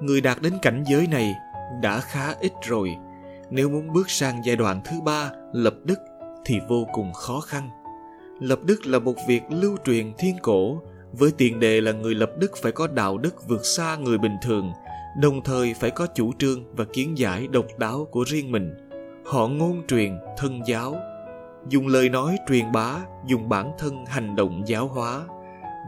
Người 0.01 0.21
đạt 0.21 0.41
đến 0.41 0.53
cảnh 0.61 0.83
giới 0.87 1.07
này 1.07 1.35
đã 1.81 1.99
khá 1.99 2.33
ít 2.39 2.51
rồi. 2.67 2.95
Nếu 3.49 3.69
muốn 3.69 3.93
bước 3.93 4.09
sang 4.09 4.41
giai 4.45 4.55
đoạn 4.55 4.81
thứ 4.85 5.01
ba, 5.05 5.31
lập 5.53 5.73
đức 5.83 5.99
thì 6.45 6.59
vô 6.69 6.87
cùng 6.93 7.13
khó 7.13 7.39
khăn 7.39 7.69
lập 8.43 8.59
đức 8.65 8.85
là 8.85 8.99
một 8.99 9.15
việc 9.27 9.41
lưu 9.49 9.77
truyền 9.85 10.13
thiên 10.17 10.35
cổ. 10.41 10.81
Với 11.11 11.31
tiền 11.37 11.59
đề 11.59 11.81
là 11.81 11.91
người 11.91 12.15
lập 12.15 12.31
đức 12.37 12.51
phải 12.61 12.71
có 12.71 12.87
đạo 12.87 13.17
đức 13.17 13.47
vượt 13.47 13.65
xa 13.65 13.95
người 13.95 14.17
bình 14.17 14.35
thường, 14.41 14.71
đồng 15.21 15.41
thời 15.43 15.73
phải 15.73 15.91
có 15.91 16.07
chủ 16.15 16.31
trương 16.39 16.75
và 16.75 16.85
kiến 16.93 17.17
giải 17.17 17.47
độc 17.47 17.65
đáo 17.77 18.07
của 18.11 18.23
riêng 18.27 18.51
mình. 18.51 18.75
Họ 19.25 19.47
ngôn 19.47 19.87
truyền 19.87 20.17
thân 20.37 20.61
giáo. 20.67 20.95
Dùng 21.69 21.87
lời 21.87 22.09
nói 22.09 22.37
truyền 22.49 22.71
bá, 22.71 22.95
dùng 23.27 23.49
bản 23.49 23.71
thân 23.77 24.05
hành 24.05 24.35
động 24.35 24.63
giáo 24.65 24.87
hóa 24.87 25.21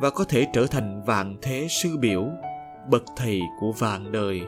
và 0.02 0.10
có 0.10 0.24
thể 0.24 0.48
trở 0.54 0.68
thành 0.68 1.02
vạn 1.06 1.38
thế 1.42 1.68
sư 1.70 1.98
biểu, 1.98 2.28
bậc 2.90 3.04
thầy 3.18 3.42
của 3.60 3.72
vạn 3.72 4.12
đời. 4.12 4.42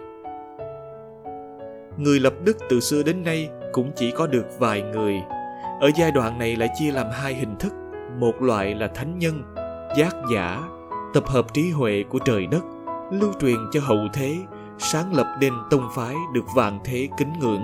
Người 1.98 2.20
lập 2.20 2.34
đức 2.44 2.58
từ 2.70 2.80
xưa 2.80 3.04
đến 3.04 3.24
nay 3.24 3.50
cũng 3.72 3.92
chỉ 3.96 4.12
có 4.12 4.28
được 4.28 4.46
vài 4.60 4.82
người. 4.82 5.16
Ở 5.82 5.92
giai 5.96 6.12
đoạn 6.12 6.40
này 6.40 6.56
lại 6.56 6.70
chia 6.80 6.92
làm 6.92 7.08
hai 7.12 7.34
hình 7.34 7.56
thức 7.60 7.74
một 8.20 8.42
loại 8.42 8.76
là 8.76 8.88
thánh 8.88 9.20
nhân, 9.20 9.44
giác 9.98 10.16
giả, 10.34 10.64
tập 11.14 11.28
hợp 11.28 11.54
trí 11.54 11.72
huệ 11.72 12.04
của 12.10 12.20
trời 12.20 12.48
đất, 12.48 12.64
lưu 13.12 13.32
truyền 13.42 13.58
cho 13.72 13.80
hậu 13.84 14.08
thế, 14.14 14.38
sáng 14.78 15.16
lập 15.16 15.28
nên 15.40 15.54
tông 15.70 15.88
phái 15.96 16.16
được 16.34 16.46
vạn 16.56 16.80
thế 16.86 17.08
kính 17.18 17.34
ngưỡng. 17.40 17.64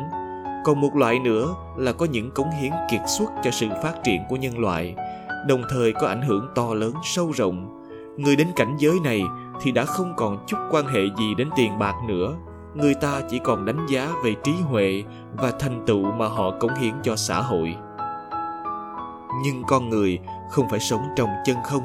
Còn 0.66 0.82
một 0.82 0.96
loại 0.96 1.20
nữa 1.20 1.56
là 1.78 1.92
có 1.92 2.06
những 2.06 2.32
cống 2.32 2.52
hiến 2.62 2.72
kiệt 2.92 3.02
xuất 3.08 3.30
cho 3.44 3.52
sự 3.52 3.68
phát 3.84 3.94
triển 4.04 4.22
của 4.30 4.36
nhân 4.36 4.60
loại, 4.60 4.96
đồng 5.48 5.62
thời 5.70 5.94
có 5.94 6.08
ảnh 6.08 6.22
hưởng 6.22 6.48
to 6.56 6.74
lớn 6.74 6.94
sâu 7.04 7.32
rộng. 7.32 7.84
Người 8.18 8.36
đến 8.36 8.48
cảnh 8.56 8.76
giới 8.78 9.00
này 9.04 9.24
thì 9.62 9.72
đã 9.72 9.86
không 9.86 10.14
còn 10.18 10.38
chút 10.48 10.58
quan 10.72 10.86
hệ 10.86 11.02
gì 11.18 11.36
đến 11.36 11.50
tiền 11.56 11.80
bạc 11.80 11.96
nữa. 12.08 12.36
Người 12.76 12.94
ta 12.94 13.22
chỉ 13.30 13.40
còn 13.40 13.66
đánh 13.66 13.86
giá 13.90 14.10
về 14.24 14.36
trí 14.44 14.52
huệ 14.70 15.04
và 15.38 15.52
thành 15.60 15.84
tựu 15.86 16.12
mà 16.12 16.28
họ 16.28 16.52
cống 16.60 16.76
hiến 16.76 16.94
cho 17.04 17.16
xã 17.16 17.42
hội. 17.42 17.76
Nhưng 19.44 19.64
con 19.68 19.90
người 19.90 20.20
không 20.50 20.70
phải 20.70 20.80
sống 20.80 21.08
trong 21.16 21.30
chân 21.46 21.58
không. 21.64 21.84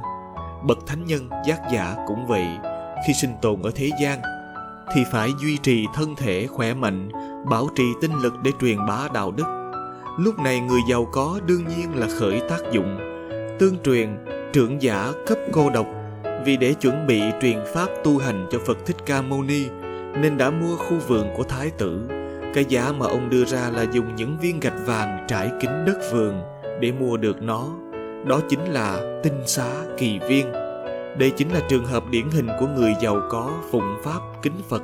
Bậc 0.67 0.79
thánh 0.87 1.05
nhân 1.05 1.29
giác 1.47 1.61
giả 1.73 1.97
cũng 2.07 2.27
vậy, 2.27 2.47
khi 3.07 3.13
sinh 3.13 3.33
tồn 3.43 3.63
ở 3.63 3.71
thế 3.75 3.91
gian, 4.01 4.21
thì 4.95 5.05
phải 5.13 5.31
duy 5.43 5.59
trì 5.59 5.87
thân 5.95 6.15
thể 6.17 6.47
khỏe 6.47 6.75
mạnh, 6.75 7.09
bảo 7.51 7.69
trì 7.77 7.85
tinh 8.01 8.13
lực 8.13 8.35
để 8.43 8.51
truyền 8.61 8.77
bá 8.89 9.09
đạo 9.15 9.31
đức. 9.31 9.73
Lúc 10.19 10.39
này 10.39 10.61
người 10.61 10.81
giàu 10.91 11.07
có 11.13 11.41
đương 11.47 11.65
nhiên 11.69 11.97
là 11.97 12.07
khởi 12.19 12.43
tác 12.49 12.73
dụng, 12.73 12.99
tương 13.59 13.83
truyền 13.85 14.25
trưởng 14.53 14.83
giả 14.83 15.13
cấp 15.27 15.39
cô 15.53 15.71
độc. 15.71 15.87
Vì 16.45 16.57
để 16.57 16.75
chuẩn 16.75 17.07
bị 17.07 17.23
truyền 17.43 17.59
pháp 17.75 17.89
tu 18.05 18.19
hành 18.19 18.47
cho 18.51 18.59
phật 18.67 18.79
thích 18.87 18.97
ca 19.07 19.23
mâu 19.23 19.43
ni, 19.43 19.69
nên 20.21 20.39
đã 20.39 20.51
mua 20.51 20.77
khu 20.77 20.97
vườn 21.09 21.29
của 21.37 21.43
thái 21.43 21.71
tử. 21.71 22.09
Cái 22.55 22.65
giá 22.69 22.93
mà 22.99 23.07
ông 23.07 23.31
đưa 23.31 23.45
ra 23.45 23.71
là 23.75 23.85
dùng 23.93 24.17
những 24.17 24.39
viên 24.39 24.61
gạch 24.61 24.87
vàng 24.87 25.25
trải 25.29 25.51
kín 25.61 25.71
đất 25.87 25.99
vườn 26.13 26.43
để 26.81 26.93
mua 26.93 27.17
được 27.17 27.43
nó 27.43 27.69
đó 28.29 28.41
chính 28.49 28.65
là 28.65 29.21
tinh 29.23 29.43
xá 29.47 29.71
kỳ 29.99 30.19
viên 30.19 30.53
đây 31.19 31.33
chính 31.37 31.51
là 31.51 31.61
trường 31.69 31.85
hợp 31.85 32.05
điển 32.11 32.31
hình 32.31 32.49
của 32.61 32.67
người 32.67 32.95
giàu 33.01 33.21
có 33.31 33.51
phụng 33.71 33.97
pháp 34.05 34.21
kính 34.43 34.61
phật 34.69 34.83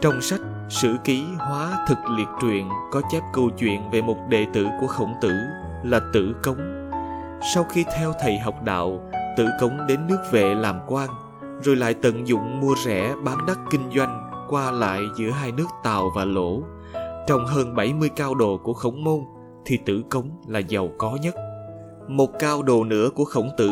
trong 0.00 0.20
sách 0.20 0.40
Sử 0.72 0.96
ký 1.04 1.24
hóa 1.38 1.84
thực 1.88 1.98
liệt 2.16 2.28
truyện 2.40 2.68
có 2.90 3.02
chép 3.12 3.22
câu 3.32 3.50
chuyện 3.58 3.90
về 3.90 4.02
một 4.02 4.16
đệ 4.28 4.46
tử 4.52 4.66
của 4.80 4.86
khổng 4.86 5.14
tử 5.20 5.32
là 5.82 6.00
tử 6.12 6.34
cống. 6.42 6.90
Sau 7.54 7.64
khi 7.64 7.84
theo 7.96 8.12
thầy 8.20 8.38
học 8.38 8.62
đạo, 8.64 9.10
tử 9.36 9.46
cống 9.60 9.86
đến 9.86 10.06
nước 10.06 10.18
vệ 10.30 10.54
làm 10.54 10.80
quan, 10.86 11.08
rồi 11.62 11.76
lại 11.76 11.94
tận 11.94 12.28
dụng 12.28 12.60
mua 12.60 12.74
rẻ 12.84 13.14
bán 13.24 13.46
đắt 13.46 13.56
kinh 13.70 13.90
doanh 13.96 14.30
qua 14.48 14.70
lại 14.70 15.00
giữa 15.16 15.30
hai 15.30 15.52
nước 15.52 15.66
Tàu 15.84 16.10
và 16.16 16.24
Lỗ. 16.24 16.62
Trong 17.26 17.46
hơn 17.46 17.74
70 17.74 18.10
cao 18.16 18.34
đồ 18.34 18.58
của 18.58 18.72
khổng 18.72 19.04
môn 19.04 19.20
thì 19.64 19.76
tử 19.76 20.02
cống 20.10 20.30
là 20.46 20.58
giàu 20.58 20.88
có 20.98 21.18
nhất. 21.22 21.34
Một 22.08 22.30
cao 22.38 22.62
đồ 22.62 22.84
nữa 22.84 23.08
của 23.14 23.24
khổng 23.24 23.50
tử 23.56 23.70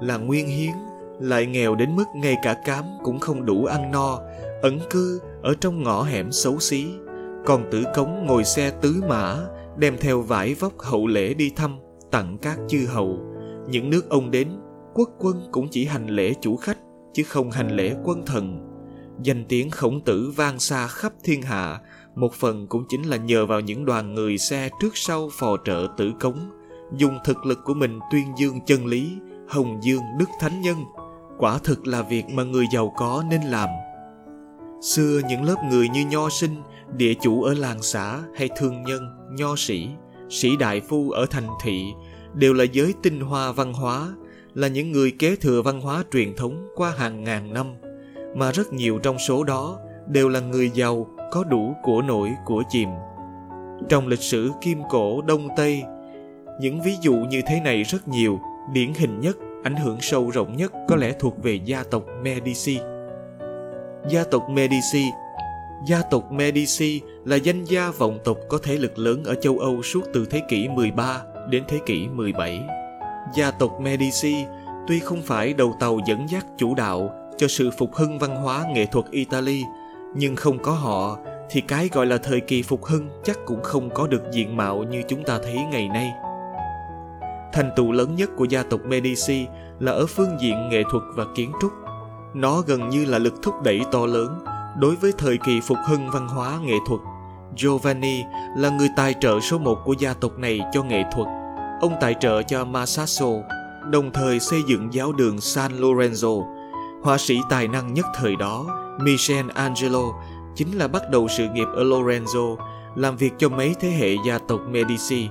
là 0.00 0.16
nguyên 0.16 0.48
hiến, 0.48 0.72
lại 1.20 1.46
nghèo 1.46 1.74
đến 1.74 1.96
mức 1.96 2.04
ngay 2.14 2.36
cả 2.42 2.54
cám 2.64 2.84
cũng 3.04 3.18
không 3.18 3.46
đủ 3.46 3.64
ăn 3.64 3.90
no, 3.90 4.18
ẩn 4.62 4.78
cư 4.90 5.20
ở 5.42 5.54
trong 5.60 5.82
ngõ 5.82 6.02
hẻm 6.02 6.32
xấu 6.32 6.58
xí. 6.58 6.86
Còn 7.46 7.64
tử 7.70 7.82
cống 7.94 8.26
ngồi 8.26 8.44
xe 8.44 8.70
tứ 8.80 9.02
mã 9.08 9.36
đem 9.76 9.96
theo 10.00 10.20
vải 10.20 10.54
vóc 10.54 10.78
hậu 10.78 11.06
lễ 11.06 11.34
đi 11.34 11.50
thăm 11.56 11.78
tặng 12.10 12.38
các 12.42 12.58
chư 12.68 12.86
hầu. 12.86 13.20
Những 13.68 13.90
nước 13.90 14.10
ông 14.10 14.30
đến 14.30 14.48
quốc 14.94 15.10
quân 15.18 15.48
cũng 15.52 15.68
chỉ 15.70 15.84
hành 15.84 16.06
lễ 16.06 16.34
chủ 16.40 16.56
khách 16.56 16.78
chứ 17.12 17.22
không 17.22 17.50
hành 17.50 17.76
lễ 17.76 17.94
quân 18.04 18.22
thần. 18.26 18.68
Danh 19.22 19.44
tiếng 19.48 19.70
khổng 19.70 20.00
tử 20.00 20.32
vang 20.36 20.58
xa 20.58 20.86
khắp 20.86 21.12
thiên 21.24 21.42
hạ 21.42 21.80
một 22.14 22.32
phần 22.34 22.66
cũng 22.66 22.84
chính 22.88 23.02
là 23.02 23.16
nhờ 23.16 23.46
vào 23.46 23.60
những 23.60 23.84
đoàn 23.84 24.14
người 24.14 24.38
xe 24.38 24.68
trước 24.80 24.96
sau 24.96 25.28
phò 25.32 25.56
trợ 25.64 25.86
tử 25.96 26.12
cống 26.20 26.50
dùng 26.96 27.18
thực 27.24 27.46
lực 27.46 27.58
của 27.64 27.74
mình 27.74 27.98
tuyên 28.12 28.26
dương 28.38 28.60
chân 28.66 28.86
lý 28.86 29.18
hồng 29.48 29.78
dương 29.82 30.02
đức 30.18 30.28
thánh 30.40 30.60
nhân. 30.60 30.76
Quả 31.38 31.58
thực 31.58 31.86
là 31.86 32.02
việc 32.02 32.24
mà 32.30 32.42
người 32.42 32.64
giàu 32.72 32.92
có 32.96 33.24
nên 33.30 33.42
làm. 33.42 33.68
Xưa 34.82 35.20
những 35.28 35.44
lớp 35.44 35.56
người 35.70 35.88
như 35.88 36.06
nho 36.06 36.28
sinh, 36.28 36.62
địa 36.96 37.14
chủ 37.14 37.42
ở 37.42 37.54
làng 37.54 37.82
xã 37.82 38.20
hay 38.36 38.48
thương 38.56 38.82
nhân, 38.82 39.08
nho 39.38 39.54
sĩ, 39.56 39.88
sĩ 40.30 40.56
đại 40.56 40.80
phu 40.80 41.10
ở 41.10 41.26
thành 41.30 41.48
thị 41.62 41.84
đều 42.34 42.52
là 42.52 42.64
giới 42.64 42.94
tinh 43.02 43.20
hoa 43.20 43.52
văn 43.52 43.72
hóa, 43.72 44.08
là 44.54 44.68
những 44.68 44.92
người 44.92 45.10
kế 45.10 45.36
thừa 45.36 45.62
văn 45.62 45.80
hóa 45.80 46.04
truyền 46.12 46.36
thống 46.36 46.68
qua 46.74 46.92
hàng 46.96 47.24
ngàn 47.24 47.54
năm, 47.54 47.66
mà 48.36 48.52
rất 48.52 48.72
nhiều 48.72 48.98
trong 48.98 49.18
số 49.18 49.44
đó 49.44 49.78
đều 50.08 50.28
là 50.28 50.40
người 50.40 50.70
giàu 50.74 51.06
có 51.32 51.44
đủ 51.44 51.74
của 51.82 52.02
nổi 52.02 52.30
của 52.44 52.62
chìm. 52.68 52.88
Trong 53.88 54.06
lịch 54.06 54.22
sử 54.22 54.50
kim 54.60 54.78
cổ 54.90 55.22
Đông 55.22 55.48
Tây, 55.56 55.82
những 56.60 56.82
ví 56.82 56.94
dụ 57.02 57.14
như 57.14 57.42
thế 57.46 57.60
này 57.60 57.82
rất 57.82 58.08
nhiều, 58.08 58.40
điển 58.72 58.94
hình 58.94 59.20
nhất, 59.20 59.36
ảnh 59.64 59.76
hưởng 59.76 60.00
sâu 60.00 60.30
rộng 60.30 60.56
nhất 60.56 60.72
có 60.88 60.96
lẽ 60.96 61.12
thuộc 61.18 61.42
về 61.42 61.60
gia 61.64 61.84
tộc 61.90 62.04
Medici 62.22 62.78
gia 64.08 64.24
tộc 64.24 64.50
Medici. 64.50 65.12
Gia 65.86 66.02
tộc 66.02 66.32
Medici 66.32 67.00
là 67.24 67.36
danh 67.36 67.64
gia 67.64 67.90
vọng 67.90 68.18
tộc 68.24 68.36
có 68.48 68.58
thế 68.62 68.76
lực 68.76 68.98
lớn 68.98 69.24
ở 69.24 69.34
châu 69.34 69.58
Âu 69.58 69.82
suốt 69.82 70.00
từ 70.14 70.26
thế 70.30 70.40
kỷ 70.48 70.68
13 70.68 71.22
đến 71.48 71.62
thế 71.68 71.78
kỷ 71.86 72.08
17. 72.08 72.60
Gia 73.34 73.50
tộc 73.50 73.80
Medici 73.80 74.44
tuy 74.88 74.98
không 74.98 75.22
phải 75.22 75.54
đầu 75.54 75.74
tàu 75.80 75.98
dẫn 76.06 76.26
dắt 76.28 76.46
chủ 76.56 76.74
đạo 76.74 77.10
cho 77.38 77.48
sự 77.48 77.70
phục 77.78 77.94
hưng 77.94 78.18
văn 78.18 78.36
hóa 78.36 78.64
nghệ 78.74 78.86
thuật 78.86 79.04
Italy, 79.10 79.62
nhưng 80.14 80.36
không 80.36 80.58
có 80.58 80.72
họ 80.72 81.18
thì 81.50 81.60
cái 81.60 81.88
gọi 81.92 82.06
là 82.06 82.18
thời 82.18 82.40
kỳ 82.40 82.62
phục 82.62 82.84
hưng 82.84 83.08
chắc 83.24 83.38
cũng 83.46 83.62
không 83.62 83.90
có 83.90 84.06
được 84.06 84.22
diện 84.32 84.56
mạo 84.56 84.82
như 84.82 85.02
chúng 85.08 85.24
ta 85.24 85.38
thấy 85.42 85.58
ngày 85.70 85.88
nay. 85.88 86.12
Thành 87.52 87.70
tựu 87.76 87.92
lớn 87.92 88.16
nhất 88.16 88.30
của 88.36 88.44
gia 88.44 88.62
tộc 88.62 88.80
Medici 88.84 89.46
là 89.80 89.92
ở 89.92 90.06
phương 90.06 90.36
diện 90.40 90.68
nghệ 90.68 90.82
thuật 90.90 91.02
và 91.14 91.24
kiến 91.34 91.52
trúc. 91.60 91.72
Nó 92.34 92.60
gần 92.60 92.88
như 92.88 93.04
là 93.04 93.18
lực 93.18 93.34
thúc 93.42 93.54
đẩy 93.64 93.80
to 93.92 94.06
lớn 94.06 94.44
đối 94.78 94.96
với 94.96 95.12
thời 95.18 95.38
kỳ 95.38 95.60
phục 95.60 95.78
hưng 95.86 96.10
văn 96.10 96.28
hóa 96.28 96.58
nghệ 96.62 96.76
thuật. 96.88 97.00
Giovanni 97.56 98.22
là 98.56 98.70
người 98.70 98.88
tài 98.96 99.14
trợ 99.20 99.40
số 99.40 99.58
một 99.58 99.78
của 99.84 99.94
gia 99.98 100.14
tộc 100.14 100.38
này 100.38 100.60
cho 100.72 100.82
nghệ 100.82 101.02
thuật. 101.12 101.28
Ông 101.80 101.92
tài 102.00 102.14
trợ 102.20 102.42
cho 102.42 102.64
Masasso, 102.64 103.28
đồng 103.90 104.10
thời 104.12 104.40
xây 104.40 104.62
dựng 104.66 104.94
giáo 104.94 105.12
đường 105.12 105.40
San 105.40 105.72
Lorenzo. 105.72 106.44
Họa 107.02 107.18
sĩ 107.18 107.40
tài 107.50 107.68
năng 107.68 107.94
nhất 107.94 108.06
thời 108.14 108.36
đó, 108.36 108.66
Michelangelo, 109.00 110.02
chính 110.54 110.78
là 110.78 110.88
bắt 110.88 111.02
đầu 111.10 111.28
sự 111.28 111.48
nghiệp 111.48 111.68
ở 111.76 111.84
Lorenzo, 111.84 112.56
làm 112.94 113.16
việc 113.16 113.32
cho 113.38 113.48
mấy 113.48 113.74
thế 113.80 113.88
hệ 113.90 114.16
gia 114.26 114.38
tộc 114.38 114.60
Medici. 114.68 115.28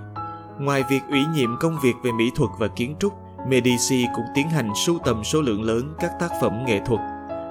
Ngoài 0.62 0.84
việc 0.90 1.02
ủy 1.10 1.26
nhiệm 1.34 1.58
công 1.60 1.78
việc 1.84 1.94
về 2.04 2.12
mỹ 2.12 2.32
thuật 2.36 2.50
và 2.60 2.68
kiến 2.68 2.96
trúc, 3.00 3.14
Medici 3.48 4.06
cũng 4.16 4.26
tiến 4.36 4.50
hành 4.50 4.70
sưu 4.76 5.00
tầm 5.06 5.24
số 5.24 5.42
lượng 5.42 5.64
lớn 5.64 5.94
các 6.00 6.12
tác 6.20 6.30
phẩm 6.42 6.66
nghệ 6.66 6.80
thuật. 6.86 7.00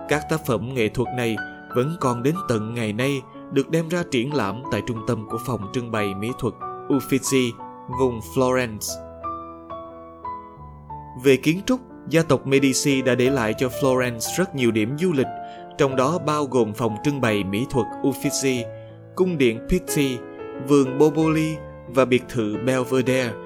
Các 0.08 0.22
tác 0.30 0.46
phẩm 0.46 0.74
nghệ 0.74 0.88
thuật 0.88 1.08
này 1.16 1.36
vẫn 1.74 1.96
còn 2.00 2.22
đến 2.22 2.34
tận 2.48 2.74
ngày 2.74 2.92
nay 2.92 3.22
được 3.52 3.70
đem 3.70 3.88
ra 3.88 4.02
triển 4.10 4.34
lãm 4.34 4.62
tại 4.72 4.82
trung 4.86 4.98
tâm 5.06 5.28
của 5.30 5.38
phòng 5.46 5.60
trưng 5.72 5.90
bày 5.90 6.14
mỹ 6.14 6.30
thuật 6.38 6.54
Uffizi, 6.88 7.50
vùng 8.00 8.20
Florence. 8.34 9.02
Về 11.24 11.36
kiến 11.36 11.60
trúc, 11.66 11.80
gia 12.08 12.22
tộc 12.22 12.46
Medici 12.46 13.02
đã 13.02 13.14
để 13.14 13.30
lại 13.30 13.54
cho 13.58 13.68
Florence 13.68 14.36
rất 14.38 14.54
nhiều 14.54 14.70
điểm 14.70 14.98
du 14.98 15.12
lịch, 15.12 15.26
trong 15.78 15.96
đó 15.96 16.18
bao 16.26 16.44
gồm 16.44 16.74
phòng 16.74 16.96
trưng 17.04 17.20
bày 17.20 17.44
mỹ 17.44 17.66
thuật 17.70 17.86
Uffizi, 18.02 18.64
cung 19.14 19.38
điện 19.38 19.66
Pitti, 19.68 20.18
vườn 20.68 20.98
Boboli 20.98 21.56
và 21.94 22.04
biệt 22.04 22.22
thự 22.28 22.56
Belvedere– 22.56 23.32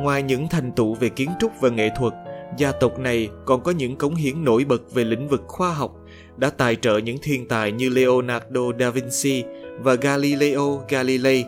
Ngoài 0.00 0.22
những 0.22 0.48
thành 0.48 0.72
tựu 0.72 0.94
về 0.94 1.08
kiến 1.08 1.30
trúc 1.40 1.52
và 1.60 1.68
nghệ 1.68 1.90
thuật, 1.96 2.14
gia 2.56 2.72
tộc 2.72 2.98
này 2.98 3.28
còn 3.44 3.62
có 3.62 3.70
những 3.70 3.96
cống 3.96 4.14
hiến 4.14 4.44
nổi 4.44 4.64
bật 4.64 4.94
về 4.94 5.04
lĩnh 5.04 5.28
vực 5.28 5.42
khoa 5.46 5.72
học, 5.72 5.92
đã 6.36 6.50
tài 6.50 6.76
trợ 6.76 6.98
những 6.98 7.18
thiên 7.22 7.48
tài 7.48 7.72
như 7.72 7.88
Leonardo 7.88 8.60
da 8.78 8.90
Vinci, 8.90 9.44
và 9.78 9.94
Galileo 9.94 10.82
Galilei. 10.88 11.44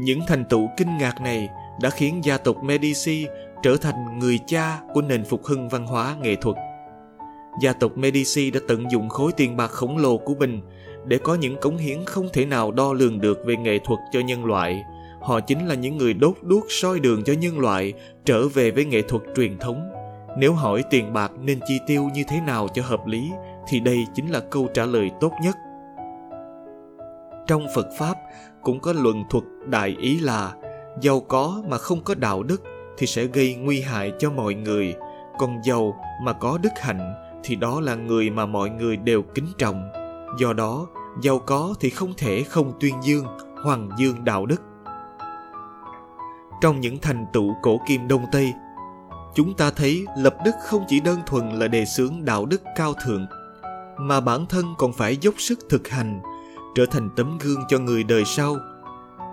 Những 0.00 0.20
thành 0.26 0.44
tựu 0.44 0.68
kinh 0.76 0.98
ngạc 0.98 1.20
này 1.20 1.48
đã 1.82 1.90
khiến 1.90 2.20
gia 2.24 2.38
tộc 2.38 2.56
Medici 2.62 3.26
trở 3.62 3.76
thành 3.76 4.18
người 4.18 4.38
cha 4.46 4.80
của 4.94 5.02
nền 5.02 5.24
phục 5.24 5.44
hưng 5.44 5.68
văn 5.68 5.86
hóa 5.86 6.16
nghệ 6.22 6.36
thuật. 6.36 6.56
Gia 7.62 7.72
tộc 7.72 7.96
Medici 7.96 8.50
đã 8.50 8.60
tận 8.68 8.90
dụng 8.90 9.08
khối 9.08 9.32
tiền 9.32 9.56
bạc 9.56 9.70
khổng 9.70 9.98
lồ 9.98 10.16
của 10.18 10.34
mình 10.34 10.60
để 11.06 11.18
có 11.18 11.34
những 11.34 11.56
cống 11.56 11.76
hiến 11.76 12.04
không 12.04 12.28
thể 12.32 12.46
nào 12.46 12.70
đo 12.72 12.92
lường 12.92 13.20
được 13.20 13.38
về 13.44 13.56
nghệ 13.56 13.78
thuật 13.84 14.00
cho 14.12 14.20
nhân 14.20 14.44
loại. 14.44 14.82
Họ 15.20 15.40
chính 15.40 15.66
là 15.66 15.74
những 15.74 15.96
người 15.96 16.14
đốt 16.14 16.34
đuốc 16.42 16.64
soi 16.68 17.00
đường 17.00 17.24
cho 17.24 17.32
nhân 17.32 17.58
loại 17.58 17.92
trở 18.24 18.48
về 18.48 18.70
với 18.70 18.84
nghệ 18.84 19.02
thuật 19.02 19.22
truyền 19.36 19.58
thống. 19.58 19.90
Nếu 20.38 20.52
hỏi 20.52 20.84
tiền 20.90 21.12
bạc 21.12 21.32
nên 21.40 21.60
chi 21.68 21.80
tiêu 21.86 22.08
như 22.14 22.24
thế 22.28 22.40
nào 22.40 22.68
cho 22.74 22.82
hợp 22.82 23.06
lý 23.06 23.30
thì 23.68 23.80
đây 23.80 24.04
chính 24.14 24.28
là 24.28 24.40
câu 24.40 24.68
trả 24.74 24.84
lời 24.84 25.10
tốt 25.20 25.32
nhất. 25.42 25.56
Trong 27.46 27.66
Phật 27.74 27.86
Pháp 27.98 28.14
cũng 28.62 28.80
có 28.80 28.92
luận 28.92 29.24
thuật 29.30 29.44
đại 29.66 29.96
ý 30.00 30.20
là 30.20 30.52
giàu 31.00 31.20
có 31.20 31.62
mà 31.68 31.78
không 31.78 32.00
có 32.04 32.14
đạo 32.14 32.42
đức 32.42 32.62
thì 32.98 33.06
sẽ 33.06 33.24
gây 33.24 33.54
nguy 33.54 33.80
hại 33.80 34.12
cho 34.18 34.30
mọi 34.30 34.54
người, 34.54 34.94
còn 35.38 35.60
giàu 35.64 35.94
mà 36.22 36.32
có 36.32 36.58
đức 36.62 36.72
hạnh 36.76 37.14
thì 37.44 37.56
đó 37.56 37.80
là 37.80 37.94
người 37.94 38.30
mà 38.30 38.46
mọi 38.46 38.70
người 38.70 38.96
đều 38.96 39.22
kính 39.22 39.48
trọng. 39.58 39.90
Do 40.38 40.52
đó, 40.52 40.86
giàu 41.22 41.38
có 41.38 41.74
thì 41.80 41.90
không 41.90 42.12
thể 42.16 42.42
không 42.42 42.72
tuyên 42.80 42.94
dương, 43.02 43.26
hoàng 43.64 43.88
dương 43.98 44.24
đạo 44.24 44.46
đức. 44.46 44.62
Trong 46.60 46.80
những 46.80 46.98
thành 46.98 47.26
tựu 47.32 47.54
cổ 47.62 47.80
kim 47.86 48.08
Đông 48.08 48.26
Tây, 48.32 48.54
chúng 49.34 49.54
ta 49.54 49.70
thấy 49.70 50.04
lập 50.16 50.36
đức 50.44 50.54
không 50.62 50.84
chỉ 50.88 51.00
đơn 51.00 51.20
thuần 51.26 51.48
là 51.50 51.68
đề 51.68 51.84
xướng 51.84 52.24
đạo 52.24 52.46
đức 52.46 52.62
cao 52.76 52.94
thượng, 53.04 53.26
mà 53.98 54.20
bản 54.20 54.46
thân 54.46 54.74
còn 54.78 54.92
phải 54.92 55.16
dốc 55.16 55.34
sức 55.38 55.58
thực 55.68 55.88
hành, 55.88 56.20
trở 56.74 56.86
thành 56.86 57.10
tấm 57.16 57.38
gương 57.38 57.64
cho 57.68 57.78
người 57.78 58.04
đời 58.04 58.24
sau. 58.24 58.56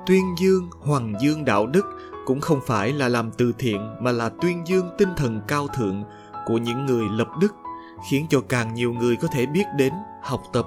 Tuyên 0.05 0.23
dương, 0.39 0.69
hoàng 0.81 1.13
dương 1.21 1.45
đạo 1.45 1.67
đức 1.67 1.85
cũng 2.27 2.41
không 2.41 2.59
phải 2.65 2.93
là 2.93 3.09
làm 3.09 3.31
từ 3.31 3.53
thiện 3.59 3.95
mà 3.99 4.11
là 4.11 4.29
tuyên 4.29 4.67
dương 4.67 4.89
tinh 4.97 5.09
thần 5.17 5.41
cao 5.47 5.67
thượng 5.67 6.03
của 6.45 6.57
những 6.57 6.85
người 6.85 7.05
lập 7.11 7.27
đức 7.41 7.53
khiến 8.09 8.25
cho 8.29 8.41
càng 8.49 8.73
nhiều 8.73 8.93
người 8.93 9.15
có 9.15 9.27
thể 9.27 9.45
biết 9.45 9.65
đến 9.77 9.93
học 10.23 10.43
tập 10.53 10.65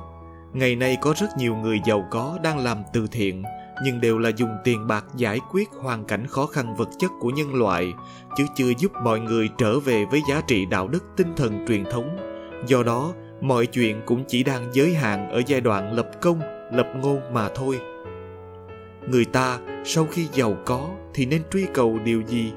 ngày 0.52 0.76
nay 0.76 0.96
có 1.00 1.14
rất 1.16 1.28
nhiều 1.36 1.56
người 1.56 1.80
giàu 1.86 2.06
có 2.10 2.38
đang 2.42 2.58
làm 2.58 2.82
từ 2.92 3.06
thiện 3.06 3.42
nhưng 3.84 4.00
đều 4.00 4.18
là 4.18 4.28
dùng 4.28 4.50
tiền 4.64 4.86
bạc 4.86 5.04
giải 5.16 5.40
quyết 5.50 5.68
hoàn 5.70 6.04
cảnh 6.04 6.26
khó 6.26 6.46
khăn 6.46 6.76
vật 6.76 6.88
chất 6.98 7.10
của 7.20 7.30
nhân 7.30 7.54
loại, 7.54 7.92
chứ 8.36 8.44
chưa 8.56 8.72
giúp 8.78 8.92
mọi 9.02 9.20
người 9.20 9.50
trở 9.58 9.80
về 9.80 10.04
với 10.10 10.22
giá 10.28 10.40
trị 10.46 10.66
đạo 10.66 10.88
đức 10.88 11.04
tinh 11.16 11.32
thần 11.36 11.64
truyền 11.68 11.84
thống. 11.84 12.16
Do 12.66 12.82
đó, 12.82 13.12
mọi 13.40 13.66
chuyện 13.66 14.00
cũng 14.06 14.24
chỉ 14.28 14.42
đang 14.42 14.68
giới 14.72 14.94
hạn 14.94 15.30
ở 15.30 15.42
giai 15.46 15.60
đoạn 15.60 15.92
lập 15.92 16.10
công, 16.20 16.40
lập 16.72 16.86
ngôn 16.96 17.20
mà 17.32 17.48
thôi. 17.54 17.80
Người 19.08 19.24
ta, 19.24 19.58
sau 19.84 20.06
khi 20.10 20.28
giàu 20.32 20.56
có 20.64 20.90
thì 21.14 21.26
nên 21.26 21.42
truy 21.52 21.66
cầu 21.74 21.98
điều 22.04 22.22
gì? 22.26 22.52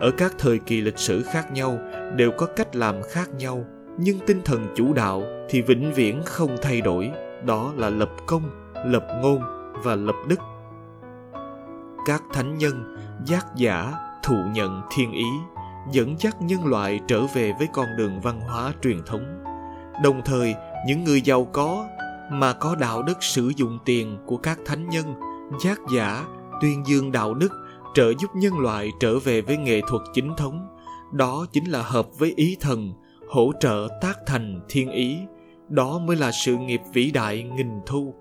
Ở 0.00 0.10
các 0.10 0.34
thời 0.38 0.58
kỳ 0.58 0.80
lịch 0.80 0.98
sử 0.98 1.22
khác 1.22 1.52
nhau, 1.52 1.78
đều 2.16 2.30
có 2.30 2.46
cách 2.46 2.76
làm 2.76 3.02
khác 3.10 3.30
nhau, 3.38 3.64
nhưng 3.98 4.18
tinh 4.26 4.40
thần 4.44 4.66
chủ 4.74 4.92
đạo 4.92 5.22
thì 5.48 5.62
vĩnh 5.62 5.92
viễn 5.94 6.22
không 6.24 6.56
thay 6.62 6.80
đổi. 6.80 7.10
Đó 7.46 7.72
là 7.76 7.90
lập 7.90 8.10
công, 8.26 8.42
lập 8.86 9.06
ngôn 9.22 9.40
và 9.84 9.94
lập 9.94 10.16
đức. 10.28 10.38
Các 12.06 12.22
thánh 12.32 12.58
nhân, 12.58 12.96
giác 13.26 13.46
giả, 13.56 13.92
thụ 14.22 14.36
nhận 14.52 14.82
thiên 14.90 15.12
ý, 15.12 15.26
dẫn 15.90 16.16
dắt 16.18 16.42
nhân 16.42 16.66
loại 16.66 17.00
trở 17.08 17.26
về 17.34 17.52
với 17.58 17.68
con 17.72 17.86
đường 17.98 18.20
văn 18.20 18.40
hóa 18.40 18.72
truyền 18.82 19.02
thống. 19.06 19.44
Đồng 20.02 20.22
thời, 20.24 20.54
những 20.86 21.04
người 21.04 21.20
giàu 21.20 21.44
có 21.52 21.88
mà 22.32 22.52
có 22.52 22.74
đạo 22.74 23.02
đức 23.02 23.22
sử 23.22 23.52
dụng 23.56 23.78
tiền 23.84 24.18
của 24.26 24.36
các 24.36 24.58
thánh 24.66 24.88
nhân, 24.88 25.14
giác 25.64 25.78
giả, 25.94 26.24
tuyên 26.60 26.86
dương 26.86 27.12
đạo 27.12 27.34
đức 27.34 27.52
trợ 27.94 28.12
giúp 28.18 28.30
nhân 28.34 28.58
loại 28.58 28.90
trở 29.00 29.18
về 29.18 29.40
với 29.40 29.56
nghệ 29.56 29.80
thuật 29.88 30.02
chính 30.14 30.36
thống, 30.36 30.68
đó 31.12 31.46
chính 31.52 31.70
là 31.70 31.82
hợp 31.82 32.06
với 32.18 32.32
ý 32.36 32.56
thần, 32.60 32.92
hỗ 33.28 33.52
trợ 33.60 33.88
tác 34.02 34.18
thành 34.26 34.60
thiên 34.68 34.90
ý, 34.90 35.18
đó 35.68 35.98
mới 35.98 36.16
là 36.16 36.30
sự 36.32 36.56
nghiệp 36.56 36.80
vĩ 36.92 37.10
đại 37.10 37.42
nghìn 37.42 37.80
thu. 37.86 38.14